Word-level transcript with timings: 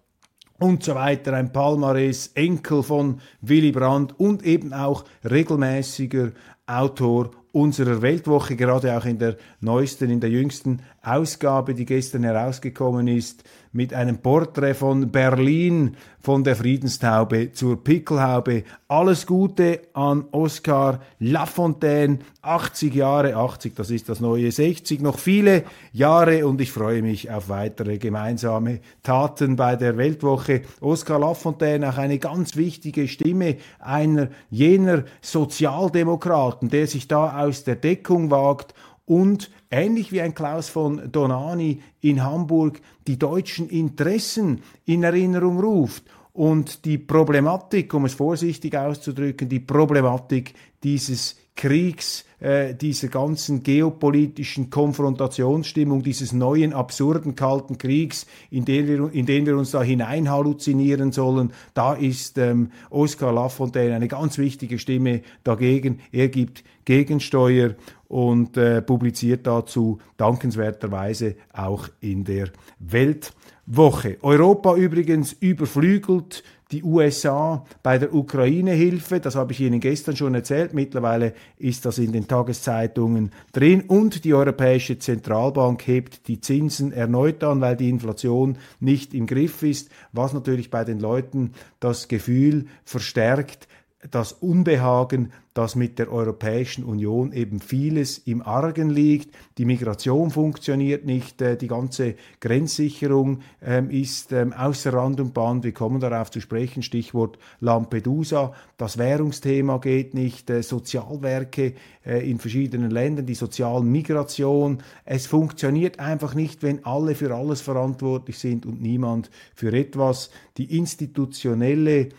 und 0.59 0.83
so 0.83 0.93
weiter, 0.93 1.33
ein 1.33 1.51
Palmares, 1.51 2.31
Enkel 2.35 2.83
von 2.83 3.21
Willy 3.41 3.71
Brandt 3.71 4.19
und 4.19 4.43
eben 4.43 4.73
auch 4.73 5.05
regelmäßiger 5.23 6.31
Autor 6.69 7.31
unserer 7.51 8.01
Weltwoche, 8.01 8.55
gerade 8.55 8.95
auch 8.95 9.05
in 9.05 9.17
der 9.17 9.35
neuesten, 9.59 10.09
in 10.09 10.19
der 10.19 10.29
jüngsten 10.29 10.81
Ausgabe, 11.01 11.73
die 11.73 11.85
gestern 11.85 12.23
herausgekommen 12.23 13.07
ist, 13.07 13.43
mit 13.71 13.93
einem 13.93 14.17
Porträt 14.17 14.73
von 14.73 15.11
Berlin, 15.11 15.95
von 16.19 16.43
der 16.43 16.55
Friedenstaube 16.55 17.51
zur 17.53 17.81
Pickelhaube. 17.83 18.63
Alles 18.87 19.25
Gute 19.25 19.81
an 19.93 20.25
Oskar 20.31 20.99
Lafontaine, 21.19 22.19
80 22.41 22.93
Jahre, 22.93 23.35
80, 23.35 23.75
das 23.75 23.89
ist 23.89 24.09
das 24.09 24.19
neue 24.19 24.51
60, 24.51 25.01
noch 25.01 25.17
viele 25.17 25.63
Jahre 25.93 26.45
und 26.45 26.59
ich 26.61 26.71
freue 26.71 27.01
mich 27.01 27.31
auf 27.31 27.47
weitere 27.47 27.99
gemeinsame 27.99 28.79
Taten 29.03 29.55
bei 29.55 29.75
der 29.75 29.97
Weltwoche. 29.97 30.63
Oskar 30.81 31.19
Lafontaine, 31.19 31.89
auch 31.89 31.97
eine 31.97 32.17
ganz 32.17 32.55
wichtige 32.57 33.07
Stimme 33.07 33.57
einer 33.79 34.29
jener 34.49 35.03
Sozialdemokraten, 35.21 36.58
der 36.67 36.87
sich 36.87 37.07
da 37.07 37.41
aus 37.41 37.63
der 37.63 37.77
Deckung 37.77 38.29
wagt 38.29 38.73
und 39.05 39.49
ähnlich 39.71 40.11
wie 40.11 40.21
ein 40.21 40.35
Klaus 40.35 40.67
von 40.67 41.09
Donani 41.11 41.81
in 42.01 42.23
Hamburg 42.23 42.81
die 43.07 43.17
deutschen 43.17 43.69
Interessen 43.69 44.61
in 44.85 45.03
Erinnerung 45.03 45.59
ruft 45.59 46.03
und 46.33 46.85
die 46.85 46.97
Problematik, 46.97 47.93
um 47.93 48.05
es 48.05 48.13
vorsichtig 48.13 48.77
auszudrücken, 48.77 49.47
die 49.49 49.59
Problematik 49.59 50.53
dieses 50.83 51.37
Kriegs, 51.59 52.23
äh, 52.39 52.73
dieser 52.73 53.09
ganzen 53.09 53.63
geopolitischen 53.63 54.69
Konfrontationsstimmung, 54.69 56.03
dieses 56.03 56.31
neuen 56.31 56.71
absurden 56.71 57.35
kalten 57.35 57.77
Kriegs, 57.77 58.25
in 58.49 58.63
den 58.63 58.87
wir, 58.87 59.11
in 59.11 59.25
den 59.25 59.45
wir 59.45 59.57
uns 59.57 59.71
da 59.71 59.83
hinein 59.83 60.29
halluzinieren 60.29 61.11
sollen, 61.11 61.51
da 61.73 61.95
ist 61.95 62.37
ähm, 62.37 62.71
Oscar 62.89 63.33
Lafontaine 63.33 63.93
eine 63.93 64.07
ganz 64.07 64.37
wichtige 64.37 64.79
Stimme 64.79 65.21
dagegen. 65.43 65.99
Er 66.13 66.29
gibt 66.29 66.63
Gegensteuer 66.85 67.75
und 68.07 68.55
äh, 68.55 68.81
publiziert 68.81 69.45
dazu 69.45 69.99
dankenswerterweise 70.15 71.35
auch 71.51 71.89
in 71.99 72.23
der 72.23 72.51
Weltwoche. 72.79 74.17
Europa 74.21 74.77
übrigens 74.77 75.33
überflügelt 75.33 76.41
die 76.71 76.83
USA 76.83 77.65
bei 77.81 77.97
der 77.97 78.13
Ukraine-Hilfe, 78.13 79.19
das 79.19 79.35
habe 79.35 79.53
ich 79.53 79.61
Ihnen 79.61 79.79
gestern 79.79 80.15
schon 80.15 80.35
erzählt, 80.35 80.73
mittlerweile 80.73 81.33
ist 81.57 81.85
das 81.85 81.97
in 81.97 82.11
den 82.11 82.27
Tageszeitungen 82.27 83.31
drin. 83.53 83.81
Und 83.87 84.23
die 84.23 84.35
Europäische 84.35 84.99
Zentralbank 84.99 85.87
hebt 85.87 86.27
die 86.27 86.41
Zinsen 86.41 86.91
erneut 86.91 87.43
an, 87.43 87.61
weil 87.61 87.75
die 87.75 87.89
Inflation 87.89 88.57
nicht 88.79 89.15
im 89.15 89.25
Griff 89.25 89.63
ist, 89.63 89.89
was 90.11 90.33
natürlich 90.33 90.69
bei 90.69 90.83
den 90.83 90.99
Leuten 90.99 91.53
das 91.79 92.07
Gefühl 92.07 92.67
verstärkt, 92.83 93.67
das 94.09 94.31
Unbehagen, 94.31 95.31
dass 95.53 95.75
mit 95.75 95.99
der 95.99 96.09
Europäischen 96.09 96.85
Union 96.85 97.33
eben 97.33 97.59
vieles 97.59 98.17
im 98.19 98.41
Argen 98.41 98.89
liegt. 98.89 99.35
Die 99.57 99.65
Migration 99.65 100.31
funktioniert 100.31 101.05
nicht, 101.05 101.41
äh, 101.41 101.57
die 101.57 101.67
ganze 101.67 102.15
Grenzsicherung 102.39 103.39
ähm, 103.61 103.89
ist 103.89 104.31
ähm, 104.31 104.53
außer 104.53 104.93
Rand 104.93 105.19
und 105.19 105.33
Band. 105.33 105.65
Wir 105.65 105.73
kommen 105.73 105.99
darauf 105.99 106.31
zu 106.31 106.39
sprechen, 106.39 106.81
Stichwort 106.81 107.37
Lampedusa. 107.59 108.53
Das 108.77 108.97
Währungsthema 108.97 109.79
geht 109.79 110.13
nicht, 110.13 110.49
äh, 110.49 110.63
Sozialwerke 110.63 111.73
äh, 112.05 112.29
in 112.29 112.39
verschiedenen 112.39 112.91
Ländern, 112.91 113.25
die 113.25 113.35
Sozialmigration. 113.35 114.81
Es 115.03 115.25
funktioniert 115.25 115.99
einfach 115.99 116.35
nicht, 116.35 116.63
wenn 116.63 116.85
alle 116.85 117.15
für 117.15 117.35
alles 117.35 117.59
verantwortlich 117.59 118.37
sind 118.37 118.65
und 118.65 118.81
niemand 118.81 119.29
für 119.55 119.73
etwas. 119.73 120.29
Die 120.55 120.77
institutionelle 120.77 122.09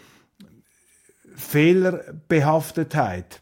Fehlerbehaftetheit, 1.41 3.41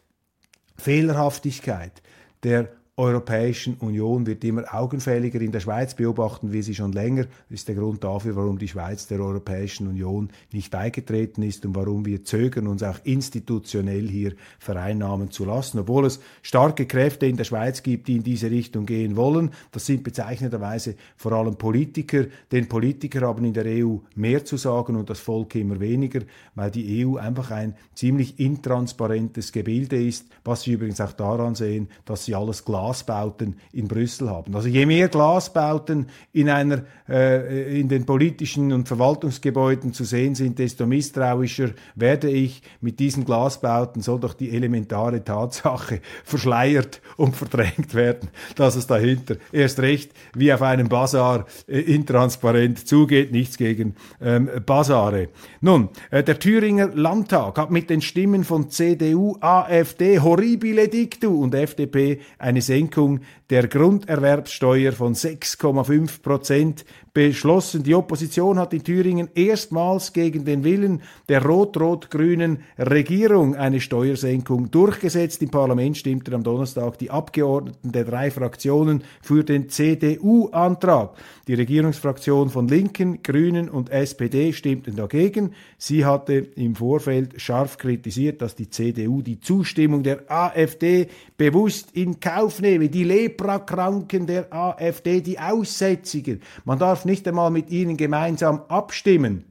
Fehlerhaftigkeit. 0.77 2.01
Der 2.43 2.69
Europäischen 2.99 3.75
Union 3.75 4.27
wird 4.27 4.43
immer 4.43 4.65
augenfälliger. 4.73 5.39
In 5.39 5.53
der 5.53 5.61
Schweiz 5.61 5.93
beobachten 5.93 6.51
wir 6.51 6.61
sie 6.63 6.75
schon 6.75 6.91
länger. 6.91 7.23
Das 7.23 7.59
ist 7.59 7.67
der 7.69 7.75
Grund 7.75 8.03
dafür, 8.03 8.35
warum 8.35 8.59
die 8.59 8.67
Schweiz 8.67 9.07
der 9.07 9.21
Europäischen 9.21 9.87
Union 9.87 10.29
nicht 10.51 10.69
beigetreten 10.69 11.41
ist 11.43 11.65
und 11.65 11.77
warum 11.77 12.05
wir 12.05 12.25
zögern, 12.25 12.67
uns 12.67 12.83
auch 12.83 12.97
institutionell 13.05 14.05
hier 14.09 14.33
vereinnahmen 14.59 15.31
zu 15.31 15.45
lassen. 15.45 15.79
Obwohl 15.79 16.07
es 16.07 16.19
starke 16.41 16.87
Kräfte 16.87 17.25
in 17.25 17.37
der 17.37 17.45
Schweiz 17.45 17.83
gibt, 17.83 18.09
die 18.09 18.17
in 18.17 18.23
diese 18.23 18.51
Richtung 18.51 18.85
gehen 18.85 19.15
wollen. 19.15 19.51
Das 19.71 19.85
sind 19.85 20.03
bezeichnenderweise 20.03 20.95
vor 21.15 21.31
allem 21.31 21.55
Politiker. 21.55 22.25
Denn 22.51 22.67
Politiker 22.67 23.21
haben 23.21 23.45
in 23.45 23.53
der 23.53 23.65
EU 23.65 23.95
mehr 24.15 24.43
zu 24.43 24.57
sagen 24.57 24.97
und 24.97 25.09
das 25.09 25.19
Volk 25.21 25.55
immer 25.55 25.79
weniger, 25.79 26.19
weil 26.53 26.69
die 26.69 27.05
EU 27.05 27.15
einfach 27.15 27.51
ein 27.51 27.75
ziemlich 27.95 28.41
intransparentes 28.41 29.53
Gebilde 29.53 30.03
ist, 30.03 30.25
was 30.43 30.63
Sie 30.63 30.73
übrigens 30.73 30.99
auch 30.99 31.13
daran 31.13 31.55
sehen, 31.55 31.87
dass 32.03 32.25
sie 32.25 32.35
alles 32.35 32.65
klar 32.65 32.88
Glasbauten 32.89 33.55
in 33.71 33.87
Brüssel 33.87 34.29
haben. 34.29 34.55
Also 34.55 34.67
je 34.67 34.85
mehr 34.85 35.09
Glasbauten 35.09 36.07
in 36.33 36.49
einer 36.49 36.83
äh, 37.07 37.79
in 37.79 37.87
den 37.87 38.05
politischen 38.05 38.71
und 38.73 38.87
Verwaltungsgebäuden 38.87 39.93
zu 39.93 40.03
sehen 40.03 40.35
sind, 40.35 40.57
desto 40.57 40.87
misstrauischer 40.87 41.69
werde 41.95 42.29
ich 42.29 42.61
mit 42.81 42.99
diesen 42.99 43.25
Glasbauten 43.25 44.01
soll 44.01 44.19
doch 44.19 44.33
die 44.33 44.51
elementare 44.55 45.23
Tatsache 45.23 46.01
verschleiert 46.23 47.01
und 47.17 47.35
verdrängt 47.35 47.93
werden, 47.93 48.29
dass 48.55 48.75
es 48.75 48.87
dahinter 48.87 49.35
erst 49.51 49.79
recht 49.79 50.11
wie 50.33 50.51
auf 50.51 50.61
einem 50.61 50.89
Bazar 50.89 51.45
äh, 51.67 51.79
intransparent 51.79 52.87
zugeht. 52.87 53.31
Nichts 53.31 53.57
gegen 53.57 53.95
ähm, 54.21 54.49
Bazare. 54.65 55.29
Nun, 55.61 55.89
äh, 56.09 56.23
der 56.23 56.39
Thüringer 56.39 56.89
Landtag 56.93 57.57
hat 57.57 57.71
mit 57.71 57.89
den 57.89 58.01
Stimmen 58.01 58.43
von 58.43 58.69
CDU, 58.69 59.37
AfD, 59.41 60.19
horribile 60.19 60.87
dictu 60.87 61.43
und 61.43 61.53
FDP 61.53 62.19
eine 62.37 62.61
Senkung 62.61 62.78
Senkung 62.79 63.19
der 63.49 63.67
Grunderwerbssteuer 63.67 64.93
von 64.93 65.13
6,5 65.13 66.21
Prozent 66.21 66.85
beschlossen. 67.13 67.83
Die 67.83 67.95
Opposition 67.95 68.57
hat 68.57 68.73
in 68.73 68.83
Thüringen 68.83 69.27
erstmals 69.35 70.13
gegen 70.13 70.45
den 70.45 70.63
Willen 70.63 71.01
der 71.27 71.43
rot-rot-grünen 71.43 72.59
Regierung 72.77 73.55
eine 73.55 73.81
Steuersenkung 73.81 74.71
durchgesetzt. 74.71 75.41
Im 75.41 75.49
Parlament 75.49 75.97
stimmten 75.97 76.33
am 76.33 76.43
Donnerstag 76.43 76.97
die 76.99 77.11
Abgeordneten 77.11 77.91
der 77.91 78.05
drei 78.05 78.31
Fraktionen 78.31 79.03
für 79.21 79.43
den 79.43 79.67
CDU-Antrag. 79.67 81.17
Die 81.49 81.55
Regierungsfraktion 81.55 82.51
von 82.51 82.67
Linken, 82.67 83.23
Grünen 83.23 83.69
und 83.69 83.89
SPD 83.89 84.53
stimmten 84.53 84.95
dagegen. 84.95 85.55
Sie 85.79 86.05
hatte 86.05 86.35
im 86.35 86.75
Vorfeld 86.75 87.41
scharf 87.41 87.79
kritisiert, 87.79 88.43
dass 88.43 88.53
die 88.53 88.69
CDU 88.69 89.23
die 89.23 89.39
Zustimmung 89.39 90.03
der 90.03 90.31
AfD 90.31 91.07
bewusst 91.37 91.89
in 91.93 92.19
Kauf 92.19 92.61
nehme. 92.61 92.89
Die 92.89 93.03
Leprakranken 93.03 94.27
der 94.27 94.53
AfD, 94.53 95.21
die 95.21 95.39
Aussätzigen. 95.39 96.41
Man 96.65 96.77
darf 96.77 97.03
nicht 97.03 97.27
einmal 97.27 97.49
mit 97.49 97.71
ihnen 97.71 97.97
gemeinsam 97.97 98.61
abstimmen. 98.67 99.45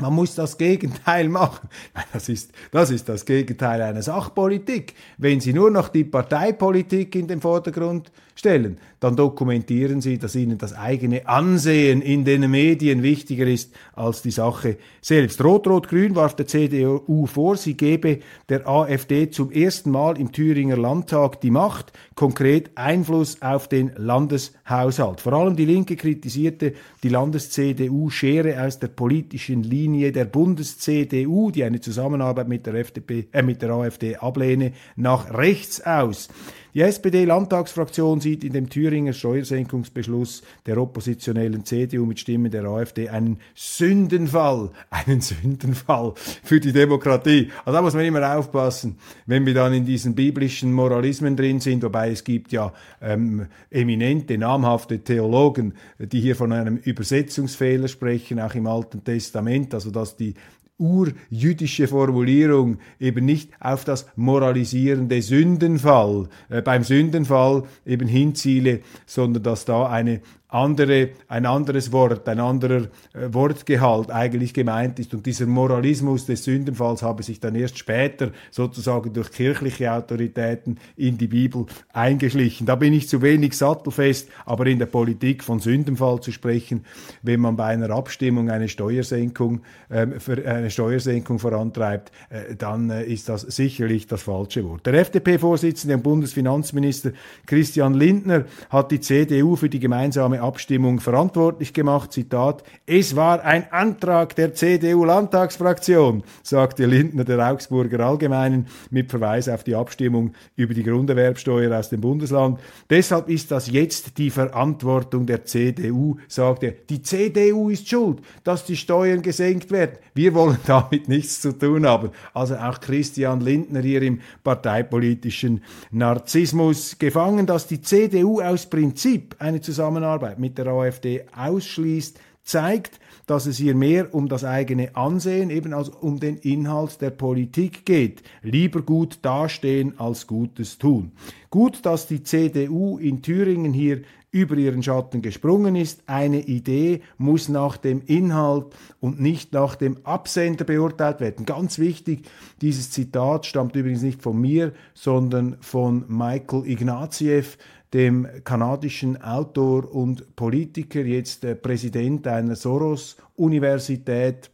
Man 0.00 0.12
muss 0.12 0.34
das 0.34 0.58
Gegenteil 0.58 1.28
machen. 1.28 1.68
Das 2.12 2.28
ist, 2.28 2.52
das 2.70 2.90
ist 2.90 3.08
das 3.08 3.26
Gegenteil 3.26 3.82
einer 3.82 4.02
Sachpolitik. 4.02 4.94
Wenn 5.18 5.40
Sie 5.40 5.52
nur 5.52 5.70
noch 5.70 5.88
die 5.88 6.04
Parteipolitik 6.04 7.14
in 7.14 7.26
den 7.26 7.40
Vordergrund 7.40 8.10
stellen, 8.34 8.78
dann 9.00 9.16
dokumentieren 9.16 10.00
Sie, 10.00 10.18
dass 10.18 10.34
Ihnen 10.34 10.56
das 10.56 10.72
eigene 10.72 11.28
Ansehen 11.28 12.00
in 12.00 12.24
den 12.24 12.50
Medien 12.50 13.02
wichtiger 13.02 13.46
ist 13.46 13.74
als 13.92 14.22
die 14.22 14.30
Sache 14.30 14.78
selbst. 15.02 15.42
Rot-Rot-Grün 15.44 16.14
warf 16.14 16.36
der 16.36 16.46
CDU 16.46 17.26
vor, 17.26 17.56
sie 17.56 17.76
gebe 17.76 18.20
der 18.48 18.66
AfD 18.66 19.30
zum 19.30 19.50
ersten 19.50 19.90
Mal 19.90 20.18
im 20.18 20.32
Thüringer 20.32 20.76
Landtag 20.76 21.40
die 21.42 21.50
Macht, 21.50 21.92
konkret 22.14 22.70
Einfluss 22.76 23.42
auf 23.42 23.68
den 23.68 23.92
Landeshaushalt. 23.96 25.20
Vor 25.20 25.32
allem 25.34 25.56
die 25.56 25.66
Linke 25.66 25.96
kritisierte, 25.96 26.74
die 27.02 27.10
Landes-CDU 27.10 28.08
schere 28.10 28.62
aus 28.64 28.78
der 28.78 28.88
politischen 28.88 29.62
Linie 29.62 29.75
der 30.12 30.24
Bundes-CDU, 30.24 31.50
die 31.50 31.64
eine 31.64 31.80
Zusammenarbeit 31.80 32.48
mit 32.48 32.66
der, 32.66 32.74
FDP, 32.74 33.28
äh, 33.32 33.42
mit 33.42 33.62
der 33.62 33.70
AfD 33.70 34.16
ablehne, 34.16 34.72
nach 34.96 35.32
rechts 35.32 35.80
aus. 35.84 36.28
Die 36.76 36.82
SPD-Landtagsfraktion 36.82 38.20
sieht 38.20 38.44
in 38.44 38.52
dem 38.52 38.68
Thüringer 38.68 39.14
Steuersenkungsbeschluss 39.14 40.42
der 40.66 40.76
oppositionellen 40.76 41.64
CDU 41.64 42.04
mit 42.04 42.20
Stimmen 42.20 42.50
der 42.50 42.66
AfD 42.66 43.08
einen 43.08 43.38
Sündenfall, 43.54 44.68
einen 44.90 45.22
Sündenfall 45.22 46.12
für 46.44 46.60
die 46.60 46.72
Demokratie. 46.72 47.50
Also 47.64 47.76
da 47.78 47.80
muss 47.80 47.94
man 47.94 48.04
immer 48.04 48.36
aufpassen, 48.36 48.98
wenn 49.24 49.46
wir 49.46 49.54
dann 49.54 49.72
in 49.72 49.86
diesen 49.86 50.14
biblischen 50.14 50.70
Moralismen 50.70 51.34
drin 51.34 51.60
sind, 51.60 51.82
wobei 51.82 52.10
es 52.10 52.24
gibt 52.24 52.52
ja 52.52 52.74
ähm, 53.00 53.46
eminente, 53.70 54.36
namhafte 54.36 54.98
Theologen, 54.98 55.72
die 55.98 56.20
hier 56.20 56.36
von 56.36 56.52
einem 56.52 56.76
Übersetzungsfehler 56.76 57.88
sprechen, 57.88 58.38
auch 58.38 58.54
im 58.54 58.66
Alten 58.66 59.02
Testament, 59.02 59.72
also 59.72 59.90
dass 59.90 60.18
die 60.18 60.34
urjüdische 60.78 61.88
Formulierung 61.88 62.78
eben 63.00 63.24
nicht 63.24 63.50
auf 63.60 63.84
das 63.84 64.06
moralisierende 64.16 65.22
Sündenfall, 65.22 66.28
äh, 66.48 66.62
beim 66.62 66.84
Sündenfall 66.84 67.64
eben 67.84 68.08
hinziele, 68.08 68.80
sondern 69.06 69.42
dass 69.42 69.64
da 69.64 69.88
eine 69.88 70.20
andere, 70.48 71.10
ein 71.28 71.44
anderes 71.44 71.90
Wort, 71.90 72.28
ein 72.28 72.38
anderer 72.38 72.82
äh, 73.12 73.32
Wortgehalt 73.32 74.10
eigentlich 74.10 74.54
gemeint 74.54 74.98
ist. 75.00 75.12
Und 75.12 75.26
dieser 75.26 75.46
Moralismus 75.46 76.26
des 76.26 76.44
Sündenfalls 76.44 77.02
habe 77.02 77.22
sich 77.22 77.40
dann 77.40 77.56
erst 77.56 77.78
später 77.78 78.30
sozusagen 78.50 79.12
durch 79.12 79.32
kirchliche 79.32 79.92
Autoritäten 79.92 80.78
in 80.96 81.18
die 81.18 81.26
Bibel 81.26 81.66
eingeschlichen. 81.92 82.66
Da 82.66 82.76
bin 82.76 82.92
ich 82.92 83.08
zu 83.08 83.22
wenig 83.22 83.56
sattelfest, 83.56 84.28
aber 84.44 84.66
in 84.66 84.78
der 84.78 84.86
Politik 84.86 85.42
von 85.42 85.58
Sündenfall 85.58 86.20
zu 86.20 86.30
sprechen, 86.30 86.84
wenn 87.22 87.40
man 87.40 87.56
bei 87.56 87.66
einer 87.66 87.90
Abstimmung 87.90 88.48
eine 88.48 88.68
Steuersenkung, 88.68 89.62
äh, 89.88 90.06
für 90.20 90.46
eine 90.46 90.70
Steuersenkung 90.70 91.40
vorantreibt, 91.40 92.12
äh, 92.30 92.54
dann 92.54 92.90
äh, 92.90 93.04
ist 93.04 93.28
das 93.28 93.42
sicherlich 93.42 94.06
das 94.06 94.22
falsche 94.22 94.64
Wort. 94.64 94.86
Der 94.86 94.94
FDP-Vorsitzende 94.94 95.96
und 95.96 96.02
Bundesfinanzminister 96.02 97.12
Christian 97.46 97.94
Lindner 97.94 98.44
hat 98.70 98.92
die 98.92 99.00
CDU 99.00 99.56
für 99.56 99.68
die 99.68 99.80
gemeinsame 99.80 100.35
Abstimmung 100.42 101.00
verantwortlich 101.00 101.72
gemacht. 101.72 102.12
Zitat, 102.12 102.62
es 102.86 103.16
war 103.16 103.44
ein 103.44 103.70
Antrag 103.72 104.36
der 104.36 104.54
CDU-Landtagsfraktion, 104.54 106.22
sagte 106.42 106.86
Lindner 106.86 107.24
der 107.24 107.50
Augsburger 107.50 108.00
Allgemeinen 108.00 108.66
mit 108.90 109.10
Verweis 109.10 109.48
auf 109.48 109.64
die 109.64 109.74
Abstimmung 109.74 110.32
über 110.56 110.74
die 110.74 110.82
Grunderwerbsteuer 110.82 111.78
aus 111.78 111.90
dem 111.90 112.00
Bundesland. 112.00 112.60
Deshalb 112.90 113.28
ist 113.28 113.50
das 113.50 113.70
jetzt 113.70 114.18
die 114.18 114.30
Verantwortung 114.30 115.26
der 115.26 115.44
CDU, 115.44 116.16
sagt 116.28 116.62
er. 116.62 116.72
Die 116.88 117.02
CDU 117.02 117.70
ist 117.70 117.88
schuld, 117.88 118.20
dass 118.44 118.64
die 118.64 118.76
Steuern 118.76 119.22
gesenkt 119.22 119.70
werden. 119.70 119.98
Wir 120.14 120.34
wollen 120.34 120.58
damit 120.66 121.08
nichts 121.08 121.40
zu 121.40 121.52
tun 121.52 121.86
haben. 121.86 122.10
Also 122.34 122.56
auch 122.56 122.80
Christian 122.80 123.40
Lindner 123.40 123.80
hier 123.80 124.02
im 124.02 124.20
parteipolitischen 124.44 125.62
Narzissmus 125.90 126.98
gefangen, 126.98 127.46
dass 127.46 127.66
die 127.66 127.80
CDU 127.80 128.40
aus 128.40 128.66
Prinzip 128.66 129.36
eine 129.38 129.60
Zusammenarbeit 129.60 130.25
Zusammenarbeit 130.26 130.38
mit 130.38 130.58
der 130.58 130.66
AfD 130.66 131.24
ausschließt, 131.34 132.18
zeigt, 132.42 133.00
dass 133.26 133.46
es 133.46 133.56
hier 133.56 133.74
mehr 133.74 134.14
um 134.14 134.28
das 134.28 134.44
eigene 134.44 134.94
Ansehen, 134.94 135.50
eben 135.50 135.72
als 135.72 135.88
um 135.88 136.20
den 136.20 136.36
Inhalt 136.36 137.00
der 137.00 137.10
Politik 137.10 137.84
geht. 137.84 138.22
Lieber 138.42 138.82
gut 138.82 139.18
dastehen 139.22 139.98
als 139.98 140.28
Gutes 140.28 140.78
tun. 140.78 141.12
Gut, 141.50 141.84
dass 141.84 142.06
die 142.06 142.22
CDU 142.22 142.98
in 142.98 143.22
Thüringen 143.22 143.72
hier 143.72 144.02
über 144.30 144.56
ihren 144.56 144.82
Schatten 144.82 145.22
gesprungen 145.22 145.74
ist. 145.74 146.02
Eine 146.06 146.40
Idee 146.40 147.00
muss 147.16 147.48
nach 147.48 147.78
dem 147.78 148.02
Inhalt 148.06 148.66
und 149.00 149.20
nicht 149.20 149.52
nach 149.52 149.74
dem 149.74 149.98
Absender 150.04 150.64
beurteilt 150.64 151.20
werden. 151.20 151.46
Ganz 151.46 151.78
wichtig, 151.78 152.28
dieses 152.60 152.90
Zitat 152.90 153.46
stammt 153.46 153.74
übrigens 153.74 154.02
nicht 154.02 154.22
von 154.22 154.40
mir, 154.40 154.72
sondern 154.94 155.56
von 155.60 156.04
Michael 156.06 156.66
Ignatieff, 156.66 157.56
dem 157.96 158.28
kanadischen 158.44 159.22
Autor 159.22 159.90
und 159.90 160.36
Politiker, 160.36 161.00
jetzt 161.00 161.44
äh, 161.44 161.54
Präsident 161.54 162.26
einer 162.26 162.54
Soros-Universität 162.54 164.50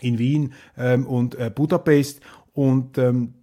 in 0.00 0.18
Wien 0.18 0.52
ähm, 0.76 1.06
und 1.06 1.36
äh, 1.36 1.48
Budapest. 1.54 2.20
Und 2.54 2.98
ähm, 2.98 3.34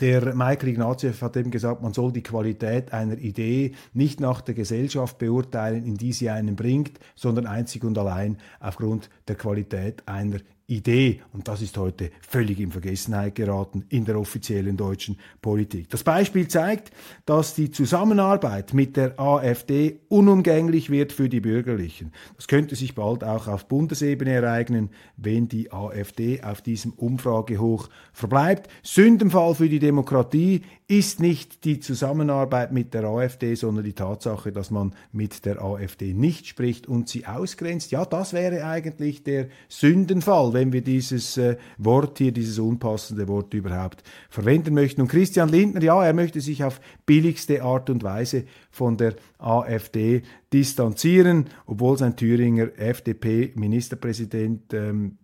der 0.00 0.34
Michael 0.34 0.68
Ignatieff 0.68 1.22
hat 1.22 1.38
eben 1.38 1.50
gesagt, 1.50 1.80
man 1.80 1.94
soll 1.94 2.12
die 2.12 2.22
Qualität 2.22 2.92
einer 2.92 3.16
Idee 3.16 3.72
nicht 3.94 4.20
nach 4.20 4.42
der 4.42 4.54
Gesellschaft 4.54 5.16
beurteilen, 5.16 5.86
in 5.86 5.96
die 5.96 6.12
sie 6.12 6.28
einen 6.28 6.54
bringt, 6.54 7.00
sondern 7.14 7.46
einzig 7.46 7.84
und 7.84 7.96
allein 7.96 8.36
aufgrund 8.60 9.08
der 9.28 9.36
Qualität 9.36 10.06
einer 10.06 10.40
Idee. 10.72 11.20
Und 11.32 11.48
das 11.48 11.62
ist 11.62 11.76
heute 11.76 12.10
völlig 12.26 12.58
in 12.60 12.72
Vergessenheit 12.72 13.34
geraten 13.34 13.84
in 13.88 14.04
der 14.04 14.18
offiziellen 14.18 14.76
deutschen 14.76 15.18
Politik. 15.40 15.88
Das 15.90 16.02
Beispiel 16.02 16.48
zeigt, 16.48 16.90
dass 17.26 17.54
die 17.54 17.70
Zusammenarbeit 17.70 18.74
mit 18.74 18.96
der 18.96 19.20
AfD 19.20 20.00
unumgänglich 20.08 20.90
wird 20.90 21.12
für 21.12 21.28
die 21.28 21.40
Bürgerlichen. 21.40 22.12
Das 22.36 22.48
könnte 22.48 22.76
sich 22.76 22.94
bald 22.94 23.24
auch 23.24 23.48
auf 23.48 23.66
Bundesebene 23.66 24.32
ereignen, 24.32 24.90
wenn 25.16 25.48
die 25.48 25.72
AfD 25.72 26.42
auf 26.42 26.62
diesem 26.62 26.92
Umfragehoch 26.92 27.88
verbleibt. 28.12 28.68
Sündenfall 28.82 29.54
für 29.54 29.68
die 29.68 29.78
Demokratie 29.78 30.62
ist 30.88 31.20
nicht 31.20 31.64
die 31.64 31.80
Zusammenarbeit 31.80 32.70
mit 32.72 32.92
der 32.92 33.04
AfD, 33.04 33.54
sondern 33.54 33.84
die 33.84 33.94
Tatsache, 33.94 34.52
dass 34.52 34.70
man 34.70 34.94
mit 35.10 35.46
der 35.46 35.62
AfD 35.62 36.12
nicht 36.12 36.46
spricht 36.46 36.86
und 36.86 37.08
sie 37.08 37.26
ausgrenzt. 37.26 37.92
Ja, 37.92 38.04
das 38.04 38.34
wäre 38.34 38.66
eigentlich 38.66 39.24
der 39.24 39.48
Sündenfall, 39.68 40.52
wenn 40.62 40.72
wir 40.72 40.80
dieses 40.80 41.36
äh, 41.38 41.56
Wort 41.76 42.18
hier, 42.18 42.30
dieses 42.30 42.60
unpassende 42.60 43.26
Wort 43.26 43.52
überhaupt 43.52 44.04
verwenden 44.30 44.74
möchten. 44.74 45.00
Und 45.00 45.08
Christian 45.08 45.48
Lindner, 45.48 45.82
ja, 45.82 46.04
er 46.04 46.12
möchte 46.12 46.40
sich 46.40 46.62
auf 46.62 46.80
billigste 47.04 47.64
Art 47.64 47.90
und 47.90 48.04
Weise 48.04 48.44
von 48.70 48.96
der 48.96 49.16
AfD 49.38 50.22
distanzieren, 50.52 51.46
obwohl 51.66 51.98
sein 51.98 52.14
Thüringer 52.14 52.68
FDP-Ministerpräsident 52.78 54.72
ähm, 54.72 55.18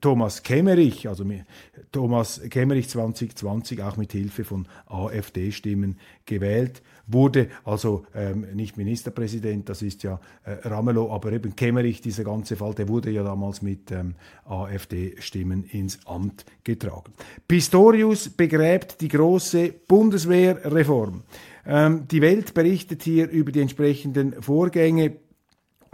Thomas 0.00 0.42
Kemmerich, 0.42 1.08
also 1.08 1.24
Thomas 1.90 2.40
Kemmerich 2.50 2.88
2020 2.88 3.82
auch 3.82 3.96
mit 3.96 4.12
Hilfe 4.12 4.44
von 4.44 4.68
AfD-Stimmen 4.86 5.98
gewählt 6.26 6.82
wurde, 7.06 7.48
also 7.64 8.04
ähm, 8.14 8.46
nicht 8.54 8.76
Ministerpräsident, 8.76 9.68
das 9.68 9.82
ist 9.82 10.02
ja 10.02 10.20
äh, 10.44 10.68
Ramelow, 10.68 11.12
aber 11.12 11.32
eben 11.32 11.56
Kemmerich, 11.56 12.00
dieser 12.00 12.24
ganze 12.24 12.56
Fall, 12.56 12.74
der 12.74 12.88
wurde 12.88 13.10
ja 13.10 13.22
damals 13.22 13.62
mit 13.62 13.90
ähm, 13.90 14.14
AfD-Stimmen 14.44 15.64
ins 15.64 16.06
Amt 16.06 16.44
getragen. 16.64 17.12
Pistorius 17.48 18.28
begräbt 18.28 19.00
die 19.00 19.08
große 19.08 19.74
Bundeswehrreform. 19.88 21.22
Ähm, 21.64 22.08
die 22.10 22.20
Welt 22.20 22.54
berichtet 22.54 23.02
hier 23.02 23.28
über 23.28 23.52
die 23.52 23.60
entsprechenden 23.60 24.42
Vorgänge 24.42 25.12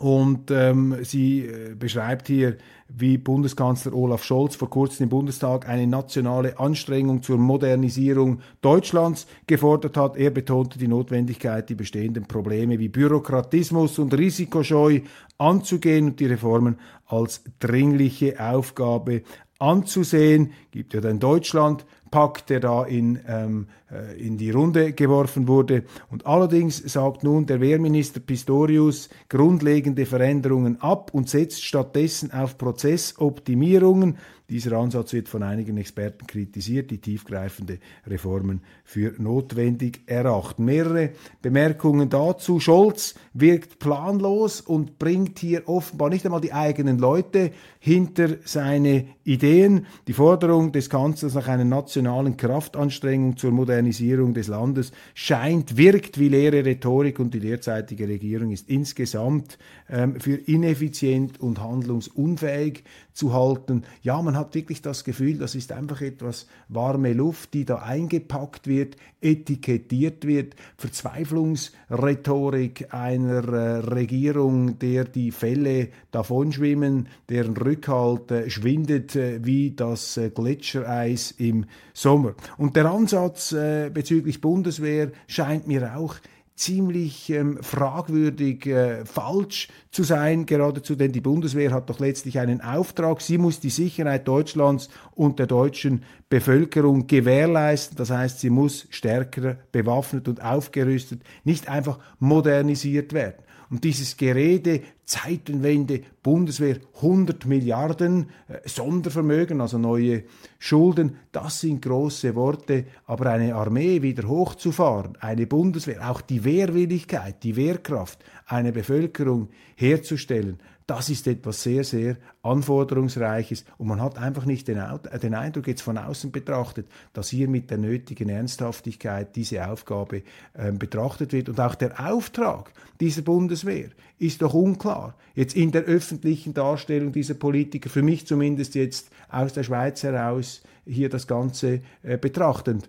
und 0.01 0.53
ähm, 0.53 0.97
sie 1.03 1.47
äh, 1.47 1.75
beschreibt 1.75 2.29
hier, 2.29 2.57
wie 2.89 3.19
Bundeskanzler 3.19 3.93
Olaf 3.93 4.23
Scholz 4.23 4.55
vor 4.55 4.71
kurzem 4.71 5.05
im 5.05 5.09
Bundestag 5.11 5.69
eine 5.69 5.89
nationale 5.89 6.59
Anstrengung 6.59 7.23
zur 7.23 7.37
Modernisierung 7.37 8.41
Deutschlands 8.63 9.27
gefordert 9.47 9.97
hat. 9.97 10.17
Er 10.17 10.31
betonte 10.31 10.79
die 10.79 10.89
Notwendigkeit, 10.89 11.69
die 11.69 11.75
bestehenden 11.75 12.27
Probleme 12.27 12.79
wie 12.79 12.89
Bürokratismus 12.89 13.99
und 13.99 14.15
Risikoscheu 14.15 15.01
anzugehen 15.37 16.07
und 16.07 16.21
die 16.21 16.27
Reformen 16.27 16.79
als 17.07 17.43
dringliche 17.59 18.41
Aufgabe 18.41 19.23
anzusehen. 19.59 20.53
Gibt 20.71 20.95
ja 20.95 21.01
dann 21.01 21.19
Deutschland 21.19 21.85
Pakt, 22.11 22.51
der 22.51 22.61
da 22.61 22.85
in, 22.85 23.19
ähm, 23.29 23.67
äh, 23.91 24.21
in 24.21 24.37
die 24.39 24.51
Runde 24.51 24.93
geworfen 24.93 25.49
wurde. 25.49 25.85
Und 26.11 26.27
allerdings 26.27 26.79
sagt 26.79 27.25
nun 27.25 27.47
der 27.47 27.61
Wehrminister 27.61 28.21
Pistorius 28.21 29.09
grundlegende 29.29 30.07
Veränderungen 30.07 30.81
ab 30.81 31.11
und 31.13 31.29
setzt 31.29 31.65
stattdessen 31.65 32.33
auf 32.33 32.59
Prozessoptimierungen. 32.59 34.19
Dieser 34.51 34.79
Ansatz 34.79 35.13
wird 35.13 35.29
von 35.29 35.43
einigen 35.43 35.77
Experten 35.77 36.27
kritisiert, 36.27 36.91
die 36.91 37.03
tiefgreifende 37.03 37.81
Reformen 38.07 38.63
für 38.83 39.13
notwendig 39.19 40.01
erachten. 40.07 40.65
Mehrere 40.65 41.11
Bemerkungen 41.43 42.09
dazu. 42.09 42.59
Scholz 42.59 43.15
wirkt 43.35 43.79
planlos 43.79 44.63
und 44.63 44.99
bringt 44.99 45.39
hier 45.39 45.69
offenbar 45.69 46.09
nicht 46.09 46.25
einmal 46.25 46.41
die 46.41 46.55
eigenen 46.55 46.99
Leute 46.99 47.51
hinter 47.79 48.37
seine 48.45 49.05
Ideen. 49.23 49.85
Die 50.07 50.15
Forderung 50.15 50.73
des 50.73 50.89
Kanzlers 50.89 51.35
nach 51.35 51.49
einer 51.49 51.67
nationalen 51.67 52.39
Kraftanstrengung 52.39 53.37
zur 53.37 53.51
Modernisierung 53.51 54.33
des 54.33 54.49
Landes 54.49 54.93
scheint, 55.13 55.77
wirkt 55.77 56.19
wie 56.19 56.31
leere 56.31 56.65
Rhetorik 56.65 57.19
und 57.21 57.35
die 57.35 57.41
derzeitige 57.41 58.09
Regierung 58.09 58.51
ist 58.51 58.71
insgesamt 58.71 59.59
ähm, 59.91 60.19
für 60.19 60.37
ineffizient 60.37 61.39
und 61.39 61.61
handlungsunfähig 61.61 62.85
zu 63.13 63.35
halten. 63.35 63.83
Ja, 64.03 64.23
man 64.23 64.38
hat 64.39 64.55
wirklich 64.55 64.81
das 64.81 65.05
Gefühl, 65.05 65.37
das 65.39 65.55
ist 65.55 65.73
einfach 65.73 66.01
etwas 66.01 66.47
warme 66.69 67.13
Luft, 67.13 67.53
die 67.55 67.65
da 67.65 67.77
eingepackt 67.77 68.67
wird, 68.67 68.97
etikettiert 69.21 70.27
wird, 70.27 70.57
Verzweiflungsrhetorik 70.77 72.95
einer 72.95 73.53
äh, 73.53 73.79
Regierung, 73.81 74.79
der 74.79 75.05
die 75.05 75.33
Fälle 75.33 75.89
davonschwimmen, 76.11 77.09
deren 77.29 77.55
Rückhalt 77.57 78.31
äh, 78.31 78.49
schwindet 78.49 79.17
äh, 79.17 79.45
wie 79.45 79.73
das 79.73 80.17
äh, 80.17 80.31
Gletschereis 80.31 81.33
im 81.33 81.67
Sommer. 81.93 82.35
Und 82.57 82.77
der 82.77 82.87
Ansatz 82.87 83.51
äh, 83.53 83.91
bezüglich 83.93 84.41
Bundeswehr 84.41 85.11
scheint 85.27 85.67
mir 85.67 85.97
auch 85.97 86.15
ziemlich 86.59 87.31
ähm, 87.31 87.63
fragwürdig 87.63 88.67
äh, 88.67 89.07
falsch 89.07 89.69
zu 89.93 90.03
sein, 90.03 90.45
geradezu, 90.45 90.97
denn 90.97 91.13
die 91.13 91.21
Bundeswehr 91.21 91.71
hat 91.71 91.89
doch 91.89 92.01
letztlich 92.01 92.41
einen 92.41 92.61
Auftrag. 92.61 93.21
Sie 93.21 93.39
muss 93.39 93.61
die 93.61 93.71
Sicherheit 93.71 94.27
Deutschlands 94.27 94.89
und 95.15 95.39
der 95.39 95.47
deutschen 95.47 96.03
Bevölkerung 96.29 97.07
gewährleisten. 97.07 97.97
Das 97.97 98.11
heißt, 98.11 98.41
sie 98.41 98.51
muss 98.51 98.89
stärker 98.91 99.57
bewaffnet 99.71 100.27
und 100.27 100.43
aufgerüstet, 100.43 101.23
nicht 101.45 101.69
einfach 101.69 102.01
modernisiert 102.19 103.13
werden. 103.13 103.43
Und 103.71 103.85
dieses 103.85 104.17
Gerede, 104.17 104.81
Zeitenwende, 105.05 106.03
Bundeswehr, 106.23 106.79
100 106.97 107.47
Milliarden 107.47 108.31
äh, 108.49 108.67
Sondervermögen, 108.67 109.61
also 109.61 109.79
neue 109.79 110.25
Schulden, 110.59 111.17
das 111.33 111.61
sind 111.61 111.83
große 111.83 112.35
Worte, 112.35 112.87
aber 113.07 113.31
eine 113.31 113.55
Armee 113.55 114.03
wieder 114.03 114.27
hochzufahren, 114.27 115.17
eine 115.21 115.47
Bundeswehr, 115.47 116.11
auch 116.11 116.21
die 116.21 116.45
Wehrwilligkeit, 116.45 117.43
die 117.43 117.57
Wehrkraft, 117.57 118.25
eine 118.47 118.73
Bevölkerung 118.73 119.49
herzustellen, 119.77 120.59
das 120.89 121.11
ist 121.11 121.27
etwas 121.27 121.63
sehr, 121.63 121.85
sehr 121.85 122.17
Anforderungsreiches 122.43 123.67
und 123.77 123.89
man 123.89 124.01
hat 124.01 124.17
einfach 124.17 124.47
nicht 124.47 124.69
den, 124.69 124.83
den, 125.23 125.35
Eindruck, 125.35 125.69
jetzt 125.69 125.83
von 125.83 125.99
außen 125.99 126.33
betrachtet, 126.33 126.87
dass 127.13 127.29
hier 127.29 127.47
mit 127.47 127.71
der 127.71 127.77
nötigen 127.77 128.31
Ernsthaftigkeit 128.31 129.37
diese 129.37 129.69
Aufgabe 129.69 130.23
äh, 130.55 130.73
betrachtet 130.73 131.35
wird. 131.35 131.51
Und 131.51 131.61
auch 131.61 131.75
der 131.75 132.11
Auftrag 132.11 132.73
dieser 133.01 133.21
Bundeswehr 133.21 133.91
ist 134.19 134.41
doch 134.41 134.55
unklar. 134.55 135.15
Jetzt 135.35 135.55
in 135.57 135.73
der 135.73 135.83
öffentlichen 135.83 136.55
Darstellung 136.55 137.13
dieser 137.13 137.35
Politiker, 137.35 137.91
für 137.91 138.03
mich 138.03 138.27
zumindest 138.27 138.75
jetzt 138.75 139.11
aus 139.29 139.53
der 139.53 139.65
Schweiz 139.65 140.03
heraus, 140.03 140.63
hier 140.87 141.11
das 141.11 141.27
Ganze 141.27 141.83
äh, 142.03 142.17
betrachtend. 142.17 142.89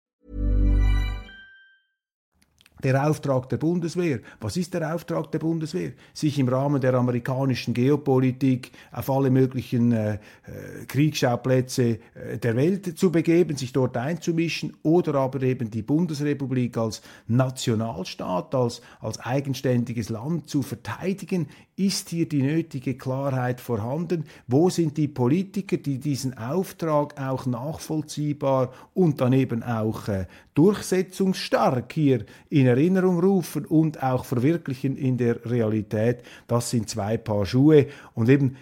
Der 2.83 3.07
Auftrag 3.07 3.49
der 3.49 3.57
Bundeswehr. 3.57 4.19
Was 4.39 4.57
ist 4.57 4.73
der 4.73 4.95
Auftrag 4.95 5.31
der 5.31 5.39
Bundeswehr? 5.39 5.91
Sich 6.13 6.39
im 6.39 6.47
Rahmen 6.47 6.81
der 6.81 6.93
amerikanischen 6.95 7.73
Geopolitik 7.73 8.71
auf 8.91 9.09
alle 9.09 9.29
möglichen 9.29 9.91
äh, 9.91 10.13
äh, 10.13 10.85
Kriegsschauplätze 10.87 11.99
äh, 12.13 12.37
der 12.41 12.55
Welt 12.55 12.97
zu 12.97 13.11
begeben, 13.11 13.55
sich 13.55 13.71
dort 13.71 13.97
einzumischen 13.97 14.75
oder 14.83 15.15
aber 15.15 15.41
eben 15.43 15.69
die 15.69 15.83
Bundesrepublik 15.83 16.77
als 16.77 17.01
Nationalstaat, 17.27 18.55
als, 18.55 18.81
als 18.99 19.19
eigenständiges 19.19 20.09
Land 20.09 20.49
zu 20.49 20.61
verteidigen. 20.61 21.47
Ist 21.75 22.09
hier 22.09 22.27
die 22.27 22.43
nötige 22.43 22.95
Klarheit 22.95 23.61
vorhanden? 23.61 24.25
Wo 24.47 24.69
sind 24.69 24.97
die 24.97 25.07
Politiker, 25.07 25.77
die 25.77 25.99
diesen 25.99 26.37
Auftrag 26.37 27.19
auch 27.19 27.45
nachvollziehbar 27.45 28.71
und 28.93 29.21
dann 29.21 29.33
eben 29.33 29.63
auch 29.63 30.07
äh, 30.07 30.25
durchsetzungsstark 30.53 31.93
hier 31.93 32.25
in 32.49 32.67
Erinnerung 32.67 33.19
rufen 33.19 33.65
und 33.65 34.03
auch 34.03 34.25
verwirklichen 34.25 34.97
in 34.97 35.17
der 35.17 35.45
Realität, 35.45 36.23
das 36.47 36.69
sind 36.69 36.89
zwei 36.89 37.17
Paar 37.17 37.45
Schuhe. 37.45 37.87
Und 38.13 38.29
eben 38.29 38.57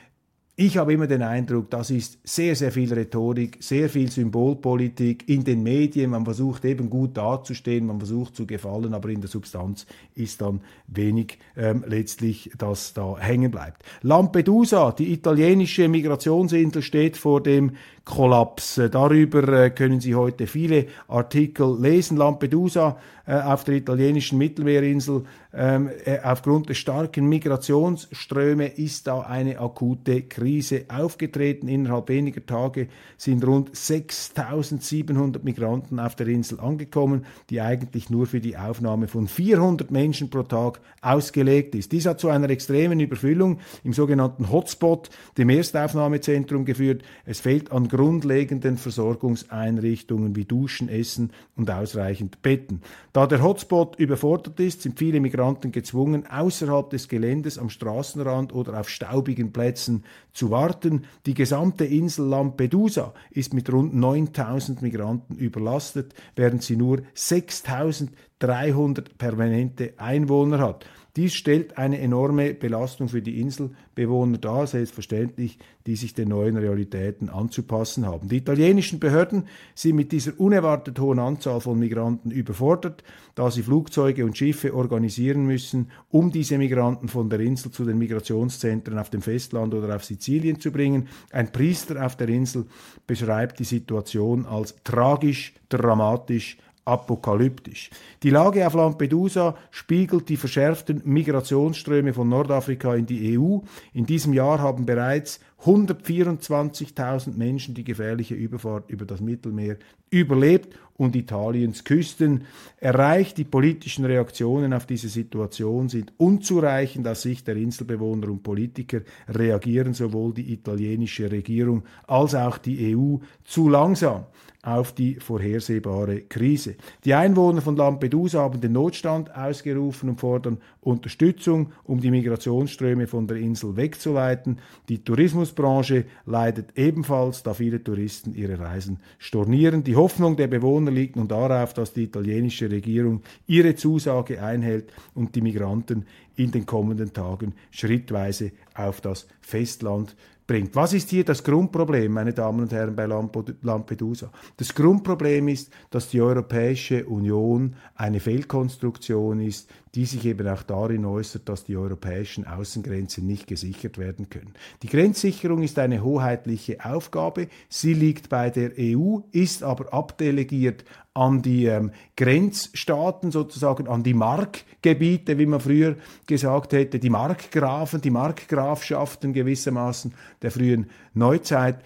ich 0.61 0.75
habe 0.75 0.91
immer 0.91 1.07
den 1.07 1.21
Eindruck, 1.21 1.69
das 1.69 1.89
ist 1.89 2.19
sehr, 2.25 2.53
sehr 2.53 2.73
viel 2.73 2.93
Rhetorik, 2.93 3.59
sehr 3.61 3.87
viel 3.87 4.11
Symbolpolitik 4.11 5.29
in 5.29 5.45
den 5.45 5.63
Medien. 5.63 6.09
Man 6.09 6.25
versucht 6.25 6.65
eben 6.65 6.89
gut 6.89 7.15
dazustehen, 7.15 7.87
man 7.87 7.99
versucht 7.99 8.35
zu 8.35 8.45
gefallen, 8.45 8.93
aber 8.93 9.07
in 9.07 9.21
der 9.21 9.29
Substanz 9.29 9.85
ist 10.15 10.41
dann 10.41 10.59
wenig 10.87 11.39
ähm, 11.55 11.85
letztlich, 11.87 12.51
das 12.57 12.93
da 12.93 13.17
hängen 13.17 13.51
bleibt. 13.51 13.83
Lampedusa, 14.01 14.91
die 14.91 15.13
italienische 15.13 15.87
Migrationsinsel, 15.87 16.81
steht 16.81 17.15
vor 17.15 17.41
dem 17.41 17.71
Kollaps. 18.03 18.81
Darüber 18.91 19.47
äh, 19.47 19.69
können 19.69 20.01
Sie 20.01 20.15
heute 20.15 20.45
viele 20.45 20.87
Artikel 21.07 21.79
lesen. 21.79 22.17
Lampedusa 22.17 22.97
äh, 22.97 23.18
auf 23.33 23.63
der 23.63 23.75
italienischen 23.75 24.37
Mittelmeerinsel 24.37 25.23
ähm, 25.51 25.89
äh, 26.05 26.19
aufgrund 26.23 26.69
der 26.69 26.75
starken 26.75 27.27
Migrationsströme 27.27 28.67
ist 28.67 29.07
da 29.07 29.21
eine 29.21 29.59
akute 29.59 30.21
Krise 30.21 30.85
aufgetreten. 30.89 31.67
Innerhalb 31.67 32.09
weniger 32.09 32.45
Tage 32.45 32.87
sind 33.17 33.43
rund 33.43 33.75
6700 33.75 35.43
Migranten 35.43 35.99
auf 35.99 36.15
der 36.15 36.27
Insel 36.27 36.59
angekommen, 36.59 37.25
die 37.49 37.61
eigentlich 37.61 38.11
nur 38.11 38.27
für 38.27 38.41
die 38.41 38.57
Aufnahme 38.57 39.07
von 39.07 39.27
400 39.27 39.89
Menschen 39.89 40.29
pro 40.29 40.43
Tag 40.43 40.81
ausgelegt 41.01 41.73
ist. 41.73 41.91
Dies 41.93 42.05
hat 42.05 42.19
zu 42.19 42.29
einer 42.29 42.49
extremen 42.51 42.99
Überfüllung 42.99 43.59
im 43.83 43.93
sogenannten 43.93 44.51
Hotspot, 44.51 45.09
dem 45.39 45.49
Erstaufnahmezentrum 45.49 46.63
geführt. 46.63 47.01
Es 47.25 47.39
fehlt 47.39 47.71
an 47.71 47.87
grundlegenden 47.87 48.77
Versorgungseinrichtungen 48.77 50.35
wie 50.35 50.45
Duschen, 50.45 50.89
Essen 50.89 51.31
und 51.55 51.71
ausreichend 51.71 52.43
Betten. 52.43 52.81
Da 53.19 53.27
der 53.27 53.43
Hotspot 53.43 53.99
überfordert 53.99 54.61
ist, 54.61 54.81
sind 54.81 54.97
viele 54.97 55.19
Migranten 55.19 55.73
gezwungen, 55.73 56.25
außerhalb 56.25 56.89
des 56.89 57.09
Geländes 57.09 57.57
am 57.57 57.69
Straßenrand 57.69 58.55
oder 58.55 58.79
auf 58.79 58.87
staubigen 58.87 59.51
Plätzen 59.51 60.05
zu 60.31 60.51
warten. 60.51 61.03
Die 61.25 61.33
gesamte 61.33 61.83
Insel 61.83 62.27
Lampedusa 62.27 63.13
ist 63.29 63.53
mit 63.53 63.69
rund 63.73 63.93
9000 63.93 64.81
Migranten 64.81 65.35
überlastet, 65.35 66.13
während 66.37 66.63
sie 66.63 66.77
nur 66.77 67.01
6300 67.13 69.17
permanente 69.17 69.95
Einwohner 69.97 70.59
hat. 70.59 70.85
Dies 71.15 71.33
stellt 71.33 71.77
eine 71.77 71.99
enorme 71.99 72.53
Belastung 72.53 73.09
für 73.09 73.21
die 73.21 73.41
Inselbewohner 73.41 74.37
dar, 74.37 74.67
selbstverständlich, 74.67 75.57
die 75.87 75.95
sich 75.95 76.13
den 76.13 76.29
neuen 76.29 76.55
Realitäten 76.55 77.29
anzupassen 77.29 78.05
haben. 78.05 78.29
Die 78.29 78.37
italienischen 78.37 78.99
Behörden 78.99 79.45
sind 79.73 79.95
mit 79.95 80.11
dieser 80.11 80.39
unerwartet 80.39 80.99
hohen 80.99 81.19
Anzahl 81.19 81.61
von 81.61 81.79
Migranten 81.79 82.29
überfordert, 82.29 83.03
da 83.33 83.49
sie 83.49 83.63
Flugzeuge 83.63 84.23
und 84.23 84.37
Schiffe 84.37 84.75
organisieren 84.75 85.45
müssen, 85.45 85.89
um 86.09 86.31
diese 86.31 86.57
Migranten 86.57 87.07
von 87.07 87.29
der 87.29 87.39
Insel 87.39 87.71
zu 87.71 87.85
den 87.85 87.97
Migrationszentren 87.97 88.99
auf 88.99 89.09
dem 89.09 89.21
Festland 89.21 89.73
oder 89.73 89.95
auf 89.95 90.05
Sizilien 90.05 90.59
zu 90.59 90.71
bringen. 90.71 91.07
Ein 91.31 91.51
Priester 91.51 92.05
auf 92.05 92.17
der 92.17 92.29
Insel 92.29 92.65
beschreibt 93.07 93.59
die 93.59 93.63
Situation 93.63 94.45
als 94.45 94.75
tragisch, 94.83 95.53
dramatisch, 95.69 96.57
apokalyptisch. 96.89 97.89
Die 98.23 98.29
Lage 98.29 98.65
auf 98.65 98.73
Lampedusa 98.73 99.55
spiegelt 99.69 100.27
die 100.29 100.37
verschärften 100.37 101.01
Migrationsströme 101.05 102.13
von 102.13 102.27
Nordafrika 102.27 102.95
in 102.95 103.05
die 103.05 103.37
EU. 103.37 103.59
In 103.93 104.05
diesem 104.05 104.33
Jahr 104.33 104.59
haben 104.59 104.85
bereits 104.85 105.39
124.000 105.63 107.37
Menschen 107.37 107.75
die 107.75 107.83
gefährliche 107.83 108.35
Überfahrt 108.35 108.89
über 108.89 109.05
das 109.05 109.21
Mittelmeer 109.21 109.77
überlebt 110.09 110.75
und 110.99 111.15
Italiens 111.15 111.83
Küsten 111.85 112.43
erreicht. 112.77 113.37
Die 113.37 113.45
politischen 113.45 114.05
Reaktionen 114.05 114.73
auf 114.73 114.85
diese 114.85 115.07
Situation 115.07 115.89
sind 115.89 116.13
unzureichend. 116.17 117.07
Aus 117.07 117.21
Sicht 117.21 117.47
der 117.47 117.55
Inselbewohner 117.55 118.27
und 118.27 118.43
Politiker 118.43 119.01
reagieren 119.27 119.93
sowohl 119.93 120.33
die 120.33 120.53
italienische 120.53 121.31
Regierung 121.31 121.83
als 122.05 122.35
auch 122.35 122.57
die 122.57 122.95
EU 122.95 123.15
zu 123.45 123.69
langsam 123.69 124.25
auf 124.61 124.91
die 124.93 125.15
vorhersehbare 125.15 126.21
Krise. 126.21 126.75
Die 127.05 127.13
Einwohner 127.13 127.61
von 127.61 127.77
Lampedusa 127.77 128.41
haben 128.41 128.59
den 128.59 128.73
Notstand 128.73 129.33
ausgerufen 129.33 130.09
und 130.09 130.19
fordern 130.19 130.57
Unterstützung, 130.81 131.71
um 131.85 132.01
die 132.01 132.11
Migrationsströme 132.11 133.07
von 133.07 133.25
der 133.25 133.37
Insel 133.37 133.77
wegzuleiten. 133.77 134.59
Die 134.89 135.03
Tourismusbranche 135.03 136.05
leidet 136.25 136.77
ebenfalls, 136.77 137.41
da 137.41 137.53
viele 137.53 137.81
Touristen 137.81 138.33
ihre 138.35 138.59
Reisen 138.59 138.99
stornieren. 139.17 139.83
Die 139.85 139.95
Hoffnung 139.95 140.35
der 140.35 140.47
Bewohner 140.47 140.88
liegt 140.89 141.15
nun 141.15 141.27
darauf, 141.27 141.73
dass 141.73 141.93
die 141.93 142.03
italienische 142.03 142.69
Regierung 142.69 143.21
ihre 143.47 143.75
Zusage 143.75 144.41
einhält 144.41 144.91
und 145.13 145.35
die 145.35 145.41
Migranten 145.41 146.05
in 146.35 146.51
den 146.51 146.65
kommenden 146.65 147.13
Tagen 147.13 147.53
schrittweise 147.71 148.51
auf 148.73 149.01
das 149.01 149.27
Festland 149.41 150.15
bringt. 150.49 150.75
Was 150.75 150.93
ist 150.93 151.11
hier 151.11 151.23
das 151.23 151.43
Grundproblem, 151.43 152.11
meine 152.11 152.33
Damen 152.33 152.61
und 152.61 152.71
Herren, 152.71 152.95
bei 152.95 153.05
Lampedusa? 153.05 154.31
Das 154.57 154.73
Grundproblem 154.73 155.47
ist, 155.47 155.71
dass 155.91 156.09
die 156.09 156.19
Europäische 156.19 157.05
Union 157.05 157.75
eine 157.93 158.19
Fehlkonstruktion 158.19 159.41
ist, 159.41 159.69
die 159.93 160.05
sich 160.05 160.25
eben 160.25 160.47
auch 160.47 160.63
darin 160.63 161.05
äußert, 161.05 161.47
dass 161.47 161.65
die 161.65 161.77
europäischen 161.77 162.47
Außengrenzen 162.47 163.27
nicht 163.27 163.45
gesichert 163.45 163.99
werden 163.99 164.29
können. 164.29 164.53
Die 164.81 164.87
Grenzsicherung 164.87 165.61
ist 165.61 165.77
eine 165.77 166.03
hoheitliche 166.03 166.83
Aufgabe. 166.83 167.47
Sie 167.69 167.93
liegt 167.93 168.29
bei 168.29 168.49
der 168.49 168.71
EU, 168.79 169.19
ist 169.31 169.61
aber 169.61 169.93
abdelegiert 169.93 170.83
an 171.13 171.41
die 171.41 171.65
ähm, 171.65 171.91
Grenzstaaten, 172.15 173.31
sozusagen 173.31 173.87
an 173.87 174.03
die 174.03 174.13
Markgebiete, 174.13 175.37
wie 175.37 175.45
man 175.45 175.59
früher 175.59 175.95
gesagt 176.27 176.73
hätte, 176.73 176.99
die 176.99 177.09
Markgrafen, 177.09 178.01
die 178.01 178.11
Markgrafschaften 178.11 179.33
gewissermaßen 179.33 180.13
der 180.41 180.51
frühen 180.51 180.89
Neuzeit. 181.13 181.83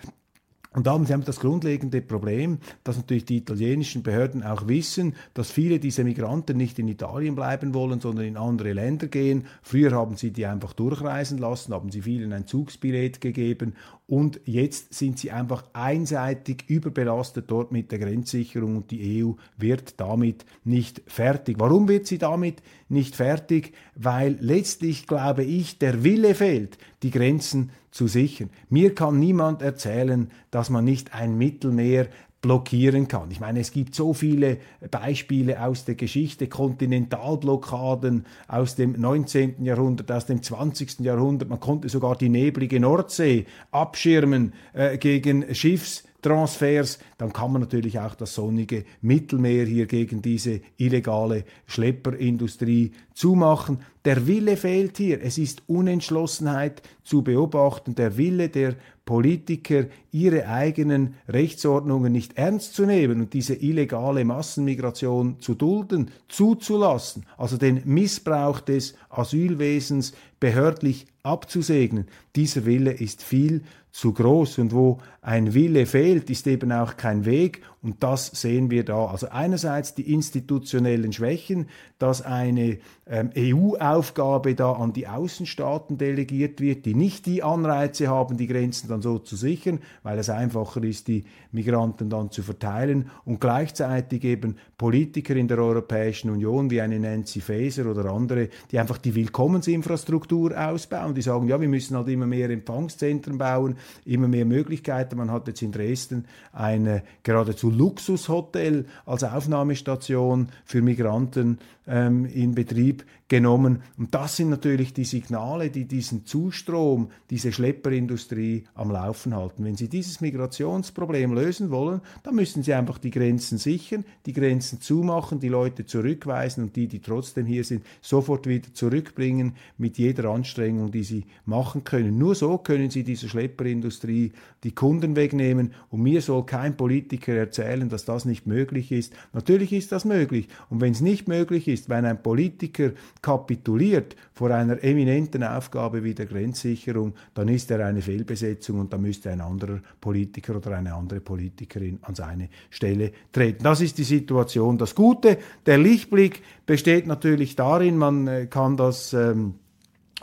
Und 0.75 0.87
da 0.87 0.93
haben 0.93 1.05
sie 1.05 1.15
das 1.19 1.39
grundlegende 1.39 2.01
Problem, 2.01 2.57
dass 2.83 2.97
natürlich 2.97 3.25
die 3.25 3.37
italienischen 3.37 4.01
Behörden 4.01 4.43
auch 4.43 4.67
wissen, 4.67 5.15
dass 5.35 5.51
viele 5.51 5.79
dieser 5.79 6.03
Migranten 6.03 6.57
nicht 6.57 6.79
in 6.79 6.87
Italien 6.87 7.35
bleiben 7.35 7.75
wollen, 7.75 7.99
sondern 7.99 8.25
in 8.25 8.37
andere 8.37 8.73
Länder 8.73 9.07
gehen. 9.07 9.45
Früher 9.61 9.91
haben 9.91 10.17
sie 10.17 10.31
die 10.31 10.47
einfach 10.47 10.73
durchreisen 10.73 11.37
lassen, 11.37 11.73
haben 11.73 11.91
sie 11.91 12.01
vielen 12.01 12.33
ein 12.33 12.47
Zugsbillett 12.47 13.21
gegeben 13.21 13.75
und 14.05 14.41
jetzt 14.43 14.93
sind 14.93 15.17
sie 15.17 15.31
einfach 15.31 15.63
einseitig 15.71 16.65
überbelastet 16.67 17.45
dort 17.47 17.71
mit 17.71 17.91
der 17.91 17.99
Grenzsicherung 17.99 18.75
und 18.77 18.91
die 18.91 19.23
EU 19.23 19.31
wird 19.57 19.99
damit 19.99 20.45
nicht 20.65 21.01
fertig. 21.07 21.55
Warum 21.57 21.87
wird 21.87 22.07
sie 22.07 22.17
damit 22.17 22.61
nicht 22.89 23.15
fertig? 23.15 23.73
Weil 23.95 24.37
letztlich, 24.41 25.07
glaube 25.07 25.43
ich, 25.43 25.79
der 25.79 26.03
Wille 26.03 26.35
fehlt, 26.35 26.77
die 27.01 27.11
Grenzen 27.11 27.71
zu 27.91 28.07
sichern. 28.07 28.49
Mir 28.69 28.93
kann 28.93 29.19
niemand 29.19 29.61
erzählen, 29.61 30.29
dass 30.51 30.69
man 30.69 30.83
nicht 30.83 31.13
ein 31.13 31.37
Mittelmeer 31.37 32.09
blockieren 32.43 33.07
kann. 33.07 33.31
Ich 33.31 33.39
meine, 33.39 33.61
es 33.61 33.71
gibt 33.71 33.95
so 33.95 34.13
viele 34.13 34.57
Beispiele 34.91 35.63
aus 35.63 35.85
der 35.85 35.95
Geschichte, 35.95 36.47
Kontinentalblockaden 36.47 38.25
aus 38.47 38.75
dem 38.75 38.99
19. 38.99 39.63
Jahrhundert, 39.63 40.11
aus 40.11 40.27
dem 40.27 40.43
20. 40.43 40.99
Jahrhundert. 40.99 41.49
Man 41.49 41.61
konnte 41.61 41.89
sogar 41.89 42.15
die 42.17 42.29
neblige 42.29 42.79
Nordsee 42.79 43.45
abschirmen 43.71 44.53
äh, 44.73 44.97
gegen 44.97 45.55
Schiffs 45.55 46.03
Transfers, 46.23 46.99
dann 47.17 47.33
kann 47.33 47.51
man 47.51 47.61
natürlich 47.61 47.99
auch 47.99 48.15
das 48.15 48.33
sonnige 48.33 48.85
Mittelmeer 49.01 49.65
hier 49.65 49.85
gegen 49.85 50.21
diese 50.21 50.61
illegale 50.77 51.43
Schlepperindustrie 51.67 52.93
zumachen. 53.13 53.79
Der 54.05 54.25
Wille 54.25 54.57
fehlt 54.57 54.97
hier. 54.97 55.21
Es 55.21 55.37
ist 55.37 55.63
Unentschlossenheit 55.67 56.81
zu 57.03 57.21
beobachten, 57.21 57.93
der 57.93 58.17
Wille 58.17 58.49
der 58.49 58.75
Politiker, 59.05 59.85
ihre 60.11 60.47
eigenen 60.47 61.15
Rechtsordnungen 61.27 62.13
nicht 62.13 62.37
ernst 62.37 62.73
zu 62.73 62.85
nehmen 62.85 63.19
und 63.19 63.33
diese 63.33 63.53
illegale 63.55 64.23
Massenmigration 64.23 65.39
zu 65.41 65.55
dulden, 65.55 66.11
zuzulassen, 66.29 67.25
also 67.37 67.57
den 67.57 67.81
Missbrauch 67.85 68.61
des 68.61 68.95
Asylwesens 69.09 70.13
behördlich 70.43 71.05
abzusegnen. 71.23 72.07
Dieser 72.35 72.65
Wille 72.65 72.91
ist 72.91 73.23
viel 73.23 73.61
zu 73.93 74.11
groß 74.11 74.57
und 74.57 74.73
wo 74.73 74.97
ein 75.21 75.53
Wille 75.53 75.85
fehlt, 75.85 76.31
ist 76.31 76.47
eben 76.47 76.71
auch 76.71 76.97
kein 76.97 77.25
Weg 77.25 77.61
und 77.83 78.01
das 78.01 78.25
sehen 78.25 78.71
wir 78.71 78.83
da. 78.83 79.05
Also 79.05 79.29
einerseits 79.29 79.93
die 79.93 80.11
institutionellen 80.11 81.13
Schwächen, 81.13 81.67
dass 81.99 82.23
eine 82.23 82.79
ähm, 83.05 83.29
EU-Aufgabe 83.37 84.55
da 84.55 84.71
an 84.73 84.93
die 84.93 85.07
Außenstaaten 85.07 85.99
delegiert 85.99 86.59
wird, 86.59 86.85
die 86.87 86.95
nicht 86.95 87.27
die 87.27 87.43
Anreize 87.43 88.07
haben, 88.07 88.35
die 88.35 88.47
Grenzen 88.47 88.89
dann 88.89 89.03
so 89.03 89.19
zu 89.19 89.35
sichern, 89.35 89.79
weil 90.01 90.17
es 90.17 90.29
einfacher 90.29 90.83
ist, 90.83 91.07
die 91.07 91.25
Migranten 91.51 92.09
dann 92.09 92.31
zu 92.31 92.41
verteilen 92.41 93.11
und 93.25 93.39
gleichzeitig 93.39 94.23
eben 94.23 94.55
Politiker 94.77 95.35
in 95.35 95.47
der 95.47 95.59
Europäischen 95.59 96.31
Union 96.31 96.71
wie 96.71 96.81
eine 96.81 96.99
Nancy 96.99 97.41
Faeser 97.41 97.85
oder 97.85 98.05
andere, 98.05 98.49
die 98.71 98.79
einfach 98.79 98.97
die 98.97 99.13
Willkommensinfrastruktur 99.13 100.32
ausbauen, 100.33 101.13
die 101.13 101.21
sagen, 101.21 101.47
ja, 101.47 101.59
wir 101.59 101.67
müssen 101.67 101.95
halt 101.95 102.07
immer 102.09 102.25
mehr 102.25 102.49
Empfangszentren 102.49 103.37
bauen, 103.37 103.77
immer 104.05 104.27
mehr 104.27 104.45
Möglichkeiten. 104.45 105.17
Man 105.17 105.31
hat 105.31 105.47
jetzt 105.47 105.61
in 105.61 105.71
Dresden 105.71 106.25
ein 106.51 107.01
geradezu 107.23 107.69
Luxushotel 107.69 108.85
als 109.05 109.23
Aufnahmestation 109.23 110.49
für 110.65 110.81
Migranten 110.81 111.59
ähm, 111.87 112.25
in 112.25 112.55
Betrieb 112.55 113.05
genommen. 113.27 113.81
Und 113.97 114.13
das 114.13 114.35
sind 114.35 114.49
natürlich 114.49 114.93
die 114.93 115.05
Signale, 115.05 115.69
die 115.71 115.85
diesen 115.85 116.25
Zustrom, 116.25 117.09
diese 117.31 117.51
Schlepperindustrie 117.51 118.65
am 118.75 118.91
Laufen 118.91 119.35
halten. 119.35 119.65
Wenn 119.65 119.75
Sie 119.75 119.87
dieses 119.87 120.21
Migrationsproblem 120.21 121.33
lösen 121.33 121.71
wollen, 121.71 122.01
dann 122.21 122.35
müssen 122.35 122.61
Sie 122.61 122.75
einfach 122.75 122.99
die 122.99 123.09
Grenzen 123.09 123.57
sichern, 123.57 124.05
die 124.27 124.33
Grenzen 124.33 124.81
zumachen, 124.81 125.39
die 125.39 125.49
Leute 125.49 125.85
zurückweisen 125.85 126.65
und 126.65 126.75
die, 126.75 126.87
die 126.87 126.99
trotzdem 126.99 127.47
hier 127.47 127.63
sind, 127.63 127.83
sofort 128.01 128.45
wieder 128.45 128.71
zurückbringen 128.73 129.53
mit 129.79 129.97
jeder 129.97 130.29
Anstrengung, 130.29 130.91
die 130.91 131.03
Sie 131.03 131.25
machen 131.45 131.83
können. 131.83 132.19
Nur 132.19 132.35
so 132.35 132.59
können 132.59 132.91
Sie 132.91 133.03
dieser 133.03 133.29
Schlepperindustrie 133.29 134.31
die 134.63 134.75
Kunden 134.75 135.15
wegnehmen 135.15 135.73
und 135.89 136.03
mir 136.03 136.21
soll 136.21 136.45
kein 136.45 136.77
Politiker 136.77 137.33
erzählen, 137.33 137.89
dass 137.89 138.05
das 138.05 138.25
nicht 138.25 138.45
möglich 138.45 138.91
ist. 138.91 139.13
Natürlich 139.33 139.73
ist 139.73 139.91
das 139.91 140.05
möglich 140.05 140.49
und 140.69 140.81
wenn 140.81 140.91
es 140.91 141.01
nicht 141.01 141.27
möglich 141.27 141.67
ist, 141.67 141.72
wenn 141.87 142.05
ein 142.05 142.21
Politiker 142.21 142.91
kapituliert 143.21 144.15
vor 144.33 144.51
einer 144.51 144.83
eminenten 144.83 145.43
Aufgabe 145.43 146.03
wie 146.03 146.13
der 146.13 146.25
Grenzsicherung, 146.25 147.13
dann 147.33 147.47
ist 147.47 147.71
er 147.71 147.85
eine 147.85 148.01
Fehlbesetzung 148.01 148.79
und 148.79 148.93
da 148.93 148.97
müsste 148.97 149.31
ein 149.31 149.41
anderer 149.41 149.79
Politiker 149.99 150.55
oder 150.57 150.77
eine 150.77 150.93
andere 150.93 151.19
Politikerin 151.19 151.99
an 152.01 152.15
seine 152.15 152.49
Stelle 152.69 153.11
treten. 153.31 153.63
Das 153.63 153.81
ist 153.81 153.97
die 153.97 154.03
Situation. 154.03 154.77
Das 154.77 154.95
Gute, 154.95 155.37
der 155.65 155.77
Lichtblick 155.77 156.41
besteht 156.65 157.07
natürlich 157.07 157.55
darin, 157.55 157.97
man 157.97 158.27
äh, 158.27 158.47
kann 158.47 158.77
das 158.77 159.13
ähm, 159.13 159.55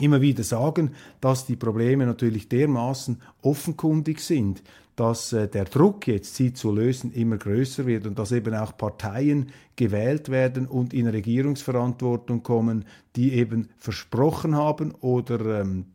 immer 0.01 0.21
wieder 0.21 0.43
sagen, 0.43 0.93
dass 1.21 1.47
die 1.47 1.57
Probleme 1.57 2.07
natürlich 2.07 2.49
dermaßen 2.49 3.21
offenkundig 3.43 4.21
sind, 4.21 4.63
dass 4.97 5.33
äh, 5.33 5.49
der 5.49 5.65
Druck 5.65 6.07
jetzt, 6.07 6.35
sie 6.35 6.53
zu 6.53 6.73
lösen, 6.73 7.13
immer 7.13 7.37
größer 7.37 7.87
wird 7.87 8.07
und 8.07 8.19
dass 8.19 8.33
eben 8.33 8.55
auch 8.55 8.77
Parteien 8.77 9.51
gewählt 9.77 10.29
werden 10.29 10.67
und 10.67 10.93
in 10.93 11.07
Regierungsverantwortung 11.07 12.43
kommen, 12.43 12.85
die 13.17 13.35
eben 13.35 13.69
versprochen 13.79 14.57
haben 14.57 14.93
oder 15.01 15.61
ähm, 15.61 15.87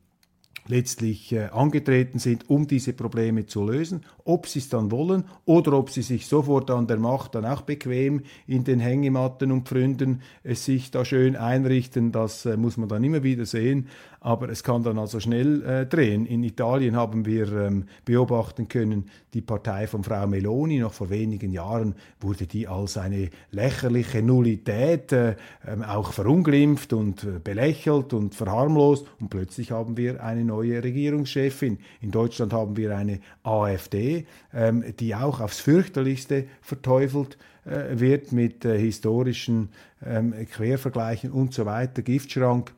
letztlich 0.67 1.32
äh, 1.32 1.45
angetreten 1.45 2.19
sind, 2.19 2.49
um 2.49 2.67
diese 2.67 2.93
Probleme 2.93 3.45
zu 3.45 3.65
lösen. 3.65 4.04
Ob 4.23 4.47
sie 4.47 4.60
es 4.60 4.69
dann 4.69 4.91
wollen 4.91 5.25
oder 5.45 5.73
ob 5.73 5.89
sie 5.89 6.01
sich 6.01 6.28
sofort 6.28 6.71
an 6.71 6.88
der 6.88 6.97
Macht 6.97 7.36
dann 7.36 7.45
auch 7.45 7.62
bequem 7.62 8.21
in 8.47 8.63
den 8.63 8.80
Hängematten 8.80 9.51
und 9.51 9.67
Pfründen 9.67 10.21
es 10.43 10.65
sich 10.65 10.91
da 10.91 11.06
schön 11.06 11.36
einrichten, 11.36 12.12
das 12.12 12.45
äh, 12.45 12.58
muss 12.58 12.78
man 12.78 12.89
dann 12.89 13.04
immer 13.04 13.23
wieder 13.23 13.45
sehen 13.45 13.88
aber 14.25 14.49
es 14.49 14.63
kann 14.63 14.82
dann 14.82 14.97
also 14.97 15.19
schnell 15.19 15.63
äh, 15.63 15.86
drehen. 15.86 16.25
In 16.25 16.43
Italien 16.43 16.95
haben 16.95 17.28
wir 17.28 17.47
ähm, 17.51 17.86
beobachten 18.06 18.67
können, 18.67 19.12
die 19.36 19.41
Partei 19.41 19.86
von 19.86 20.04
Frau 20.04 20.25
Meloni, 20.25 20.80
noch 20.80 20.93
vor 20.93 21.12
wenigen 21.12 21.51
Jahren 21.51 21.93
wurde 22.19 22.47
die 22.47 22.67
als 22.67 22.97
eine 22.97 23.30
lächerliche 23.51 24.23
Nullität 24.23 25.12
äh, 25.12 25.36
äh, 25.63 25.84
auch 25.88 26.12
verunglimpft 26.12 26.91
und 26.93 27.23
äh, 27.23 27.38
belächelt 27.38 28.13
und 28.13 28.34
verharmlost 28.34 29.06
und 29.19 29.30
plötzlich 29.30 29.69
haben 29.69 29.95
wir 29.95 30.23
eine 30.23 30.43
neue 30.43 30.54
Regierungschefin. 30.57 31.79
In 32.01 32.11
Deutschland 32.11 32.53
haben 32.53 32.77
wir 32.77 32.95
eine 32.95 33.19
AfD, 33.43 34.25
ähm, 34.53 34.83
die 34.99 35.15
auch 35.15 35.39
aufs 35.39 35.59
fürchterlichste 35.59 36.45
verteufelt 36.61 37.37
äh, 37.65 37.99
wird 37.99 38.31
mit 38.31 38.65
äh, 38.65 38.77
historischen 38.77 39.69
ähm, 40.05 40.33
Quervergleichen 40.51 41.31
und 41.31 41.53
so 41.53 41.65
weiter, 41.65 42.01
Giftschrank. 42.01 42.73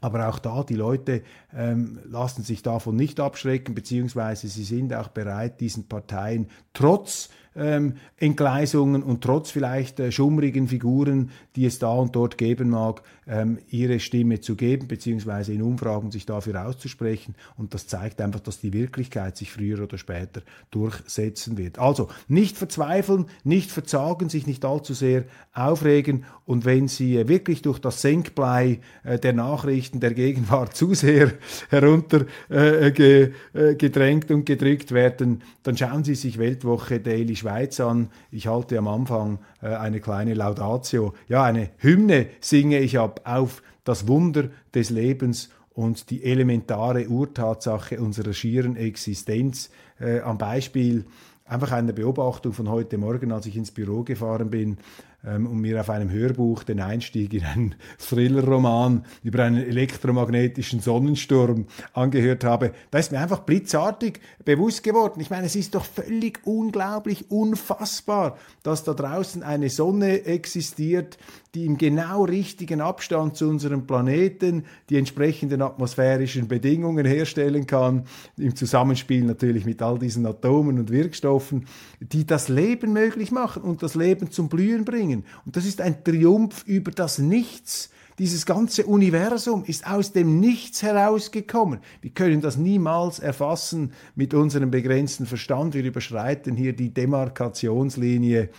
Aber 0.00 0.28
auch 0.28 0.38
da, 0.38 0.62
die 0.62 0.74
Leute 0.74 1.22
ähm, 1.54 1.98
lassen 2.04 2.42
sich 2.42 2.62
davon 2.62 2.96
nicht 2.96 3.18
abschrecken, 3.18 3.74
beziehungsweise 3.74 4.46
sie 4.46 4.64
sind 4.64 4.94
auch 4.94 5.08
bereit, 5.08 5.60
diesen 5.60 5.88
Parteien 5.88 6.48
trotz 6.74 7.30
ähm, 7.56 7.94
Entgleisungen 8.18 9.02
und 9.02 9.22
trotz 9.22 9.50
vielleicht 9.50 10.00
äh, 10.00 10.12
schummrigen 10.12 10.68
Figuren, 10.68 11.30
die 11.56 11.66
es 11.66 11.78
da 11.78 11.90
und 11.90 12.14
dort 12.14 12.38
geben 12.38 12.70
mag, 12.70 13.02
ähm, 13.26 13.58
ihre 13.70 13.98
Stimme 13.98 14.40
zu 14.40 14.56
geben, 14.56 14.88
beziehungsweise 14.88 15.52
in 15.52 15.62
Umfragen 15.62 16.10
sich 16.10 16.26
dafür 16.26 16.66
auszusprechen. 16.66 17.34
Und 17.56 17.74
das 17.74 17.86
zeigt 17.86 18.20
einfach, 18.20 18.40
dass 18.40 18.60
die 18.60 18.72
Wirklichkeit 18.72 19.36
sich 19.36 19.50
früher 19.50 19.82
oder 19.82 19.98
später 19.98 20.42
durchsetzen 20.70 21.58
wird. 21.58 21.78
Also 21.78 22.08
nicht 22.28 22.56
verzweifeln, 22.56 23.26
nicht 23.44 23.70
verzagen, 23.70 24.28
sich 24.28 24.46
nicht 24.46 24.64
allzu 24.64 24.94
sehr 24.94 25.24
aufregen 25.52 26.24
und 26.46 26.64
wenn 26.64 26.86
Sie 26.86 27.16
äh, 27.16 27.28
wirklich 27.28 27.60
durch 27.62 27.80
das 27.80 28.00
Senkblei 28.00 28.78
äh, 29.02 29.18
der 29.18 29.32
Nachrichten 29.32 29.98
der 29.98 30.14
Gegenwart 30.14 30.76
zu 30.76 30.94
sehr 30.94 31.32
herunter 31.70 32.24
äh, 32.48 32.88
äh, 32.88 33.74
gedrängt 33.74 34.30
und 34.30 34.46
gedrückt 34.46 34.92
werden, 34.92 35.42
dann 35.64 35.76
schauen 35.76 36.04
Sie 36.04 36.14
sich 36.14 36.38
Weltwoche 36.38 37.00
Daily 37.00 37.34
Schweiz 37.46 37.78
an. 37.78 38.10
Ich 38.32 38.48
halte 38.48 38.76
am 38.76 38.88
Anfang 38.88 39.38
äh, 39.62 39.68
eine 39.68 40.00
kleine 40.00 40.34
Laudatio. 40.34 41.14
Ja, 41.28 41.44
eine 41.44 41.70
Hymne 41.78 42.26
singe 42.40 42.80
ich 42.80 42.98
ab 42.98 43.20
auf 43.22 43.62
das 43.84 44.08
Wunder 44.08 44.48
des 44.74 44.90
Lebens 44.90 45.50
und 45.72 46.10
die 46.10 46.24
elementare 46.24 47.06
Urtatsache 47.06 48.00
unserer 48.00 48.32
schieren 48.32 48.74
Existenz. 48.74 49.70
Äh, 50.00 50.20
am 50.22 50.38
Beispiel 50.38 51.04
einfach 51.46 51.72
einer 51.72 51.92
Beobachtung 51.92 52.52
von 52.52 52.68
heute 52.68 52.98
Morgen, 52.98 53.32
als 53.32 53.46
ich 53.46 53.56
ins 53.56 53.70
Büro 53.70 54.02
gefahren 54.02 54.50
bin 54.50 54.78
ähm, 55.24 55.46
und 55.46 55.60
mir 55.60 55.80
auf 55.80 55.90
einem 55.90 56.10
Hörbuch 56.10 56.64
den 56.64 56.80
Einstieg 56.80 57.32
in 57.34 57.44
einen 57.44 57.74
Thriller-Roman 57.98 59.04
über 59.22 59.44
einen 59.44 59.62
elektromagnetischen 59.62 60.80
Sonnensturm 60.80 61.66
angehört 61.92 62.44
habe, 62.44 62.72
da 62.90 62.98
ist 62.98 63.12
mir 63.12 63.20
einfach 63.20 63.40
blitzartig 63.40 64.20
bewusst 64.44 64.82
geworden. 64.82 65.20
Ich 65.20 65.30
meine, 65.30 65.46
es 65.46 65.56
ist 65.56 65.74
doch 65.74 65.84
völlig 65.84 66.40
unglaublich, 66.44 67.30
unfassbar, 67.30 68.36
dass 68.62 68.84
da 68.84 68.94
draußen 68.94 69.42
eine 69.42 69.70
Sonne 69.70 70.24
existiert, 70.24 71.16
die 71.56 71.64
im 71.64 71.78
genau 71.78 72.24
richtigen 72.24 72.82
Abstand 72.82 73.34
zu 73.34 73.48
unserem 73.48 73.86
Planeten 73.86 74.66
die 74.90 74.98
entsprechenden 74.98 75.62
atmosphärischen 75.62 76.48
Bedingungen 76.48 77.06
herstellen 77.06 77.66
kann, 77.66 78.04
im 78.36 78.54
Zusammenspiel 78.54 79.24
natürlich 79.24 79.64
mit 79.64 79.80
all 79.80 79.98
diesen 79.98 80.26
Atomen 80.26 80.78
und 80.78 80.90
Wirkstoffen, 80.90 81.64
die 82.00 82.26
das 82.26 82.50
Leben 82.50 82.92
möglich 82.92 83.32
machen 83.32 83.62
und 83.62 83.82
das 83.82 83.94
Leben 83.94 84.30
zum 84.30 84.50
Blühen 84.50 84.84
bringen. 84.84 85.24
Und 85.46 85.56
das 85.56 85.64
ist 85.64 85.80
ein 85.80 86.04
Triumph 86.04 86.62
über 86.66 86.90
das 86.90 87.18
Nichts. 87.18 87.88
Dieses 88.18 88.44
ganze 88.44 88.84
Universum 88.84 89.64
ist 89.64 89.86
aus 89.86 90.12
dem 90.12 90.40
Nichts 90.40 90.82
herausgekommen. 90.82 91.80
Wir 92.02 92.10
können 92.10 92.42
das 92.42 92.58
niemals 92.58 93.18
erfassen 93.18 93.92
mit 94.14 94.34
unserem 94.34 94.70
begrenzten 94.70 95.24
Verstand. 95.24 95.72
Wir 95.72 95.84
überschreiten 95.84 96.54
hier 96.54 96.74
die 96.74 96.92
Demarkationslinie 96.92 98.50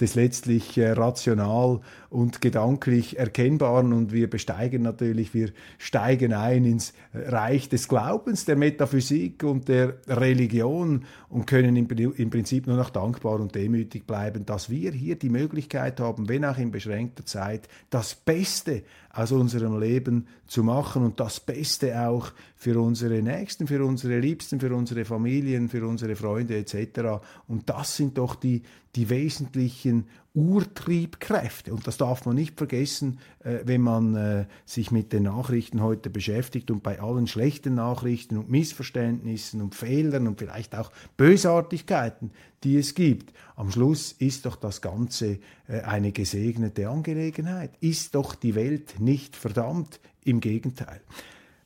des 0.00 0.14
letztlich 0.14 0.76
äh, 0.76 0.90
rational 0.90 1.80
und 2.10 2.40
gedanklich 2.40 3.18
Erkennbaren. 3.18 3.92
Und 3.92 4.12
wir 4.12 4.28
besteigen 4.28 4.82
natürlich, 4.82 5.34
wir 5.34 5.50
steigen 5.78 6.32
ein 6.32 6.64
ins 6.64 6.92
Reich 7.12 7.68
des 7.68 7.88
Glaubens, 7.88 8.44
der 8.44 8.56
Metaphysik 8.56 9.44
und 9.44 9.68
der 9.68 9.98
Religion 10.08 11.04
und 11.28 11.46
können 11.46 11.76
im, 11.76 11.88
im 11.88 12.30
Prinzip 12.30 12.66
nur 12.66 12.76
noch 12.76 12.90
dankbar 12.90 13.40
und 13.40 13.54
demütig 13.54 14.06
bleiben, 14.06 14.46
dass 14.46 14.70
wir 14.70 14.92
hier 14.92 15.16
die 15.16 15.30
Möglichkeit 15.30 16.00
haben, 16.00 16.28
wenn 16.28 16.44
auch 16.44 16.58
in 16.58 16.70
beschränkter 16.70 17.24
Zeit, 17.24 17.68
das 17.90 18.14
Beste 18.14 18.82
aus 19.14 19.32
unserem 19.32 19.78
Leben 19.78 20.26
zu 20.46 20.64
machen 20.64 21.04
und 21.04 21.20
das 21.20 21.38
Beste 21.40 22.08
auch 22.08 22.32
für 22.56 22.80
unsere 22.80 23.22
Nächsten, 23.22 23.66
für 23.66 23.84
unsere 23.84 24.18
Liebsten, 24.18 24.58
für 24.58 24.74
unsere 24.74 25.04
Familien, 25.04 25.68
für 25.68 25.86
unsere 25.86 26.16
Freunde 26.16 26.56
etc. 26.56 27.22
Und 27.46 27.70
das 27.70 27.96
sind 27.96 28.18
doch 28.18 28.34
die, 28.34 28.62
die 28.96 29.08
wesentlichen 29.08 30.06
Urtriebkräfte. 30.34 31.72
Und 31.72 31.86
das 31.86 31.96
darf 31.96 32.26
man 32.26 32.34
nicht 32.34 32.58
vergessen, 32.58 33.20
äh, 33.44 33.60
wenn 33.64 33.80
man 33.80 34.16
äh, 34.16 34.46
sich 34.66 34.90
mit 34.90 35.12
den 35.12 35.22
Nachrichten 35.22 35.80
heute 35.80 36.10
beschäftigt 36.10 36.70
und 36.72 36.82
bei 36.82 37.00
allen 37.00 37.28
schlechten 37.28 37.76
Nachrichten 37.76 38.36
und 38.36 38.50
Missverständnissen 38.50 39.62
und 39.62 39.76
Fehlern 39.76 40.26
und 40.26 40.38
vielleicht 40.38 40.74
auch 40.74 40.90
Bösartigkeiten, 41.16 42.32
die 42.64 42.76
es 42.76 42.94
gibt. 42.94 43.32
Am 43.54 43.70
Schluss 43.70 44.12
ist 44.12 44.44
doch 44.44 44.56
das 44.56 44.82
Ganze 44.82 45.38
äh, 45.68 45.80
eine 45.82 46.10
gesegnete 46.10 46.88
Angelegenheit. 46.88 47.70
Ist 47.80 48.16
doch 48.16 48.34
die 48.34 48.56
Welt 48.56 48.98
nicht 48.98 49.36
verdammt? 49.36 50.00
Im 50.26 50.40
Gegenteil. 50.40 51.02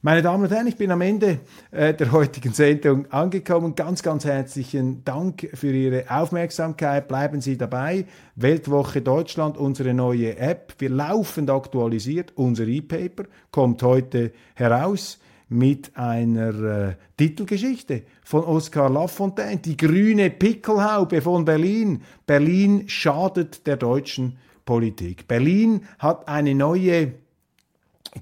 Meine 0.00 0.22
Damen 0.22 0.44
und 0.44 0.52
Herren, 0.52 0.68
ich 0.68 0.76
bin 0.76 0.92
am 0.92 1.00
Ende 1.00 1.40
äh, 1.72 1.92
der 1.92 2.12
heutigen 2.12 2.52
Sendung 2.52 3.11
angekommen. 3.11 3.74
Ganz, 3.74 4.00
ganz 4.00 4.24
herzlichen 4.24 5.04
Dank 5.04 5.48
für 5.54 5.72
Ihre 5.72 6.04
Aufmerksamkeit. 6.08 7.08
Bleiben 7.08 7.40
Sie 7.40 7.58
dabei. 7.58 8.06
Weltwoche 8.37 9.02
Deutschland, 9.02 9.56
unsere 9.56 9.94
neue 9.94 10.37
App. 10.37 10.74
Wir 10.78 10.90
laufend 10.90 11.50
aktualisiert. 11.50 12.32
Unser 12.37 12.68
E-Paper 12.68 13.24
kommt 13.50 13.82
heute 13.82 14.30
heraus 14.54 15.18
mit 15.48 15.90
einer 15.96 16.90
äh, 16.90 16.94
Titelgeschichte 17.16 18.02
von 18.22 18.44
Oskar 18.44 18.90
Lafontaine. 18.90 19.56
Die 19.56 19.76
grüne 19.76 20.30
Pickelhaube 20.30 21.20
von 21.20 21.44
Berlin. 21.44 22.02
Berlin 22.24 22.88
schadet 22.88 23.66
der 23.66 23.76
deutschen 23.76 24.38
Politik. 24.64 25.26
Berlin 25.26 25.88
hat 25.98 26.28
eine 26.28 26.54
neue 26.54 27.14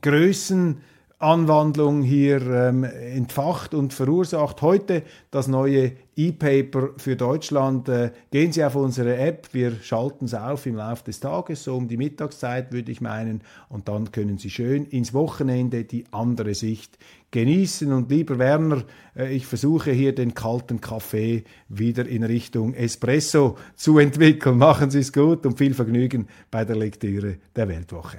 Größen 0.01 0.81
Anwandlung 1.19 2.03
hier 2.03 2.43
ähm, 2.43 2.85
entfacht 2.85 3.73
und 3.73 3.95
verursacht. 3.95 4.61
Heute 4.61 5.03
das 5.31 5.49
neue 5.49 5.93
E-Paper 6.15 6.91
für 6.99 7.17
Deutschland. 7.17 7.89
Äh, 7.89 8.11
gehen 8.31 8.53
Sie 8.53 8.63
auf 8.63 8.77
unsere 8.77 9.17
App, 9.17 9.49
wir 9.53 9.73
schalten 9.81 10.27
es 10.27 10.35
auf 10.35 10.67
im 10.67 10.77
Laufe 10.77 11.05
des 11.05 11.21
Tages, 11.21 11.65
so 11.65 11.75
um 11.75 11.89
die 11.89 11.97
Mittagszeit 11.97 12.71
würde 12.71 12.93
ich 12.93 13.01
meinen, 13.01 13.41
und 13.71 13.89
dann 13.89 14.13
können 14.13 14.37
Sie 14.37 14.51
schön 14.51 14.85
ins 14.85 15.15
Wochenende 15.15 15.85
die 15.85 16.05
andere 16.11 16.55
Sicht 16.55 16.99
genießen. 17.31 17.91
Und 17.95 18.11
lieber 18.11 18.39
Werner, 18.39 18.85
äh, 19.17 19.35
ich 19.35 19.47
versuche 19.47 19.93
hier 19.93 20.15
den 20.15 20.35
kalten 20.35 20.83
Kaffee 20.83 21.45
wieder 21.71 22.07
in 22.07 22.25
Richtung 22.25 22.75
Espresso 22.75 23.57
zu 23.75 23.99
entwickeln. 23.99 24.59
Machen 24.59 24.91
Sie 24.91 25.01
es 25.01 25.15
gut 25.15 25.47
und 25.47 25.57
viel 25.57 25.73
Vergnügen 25.73 26.29
bei 26.51 26.67
der 26.67 26.77
Lektüre 26.77 27.39
der 27.57 27.69
Weltwoche. 27.69 28.19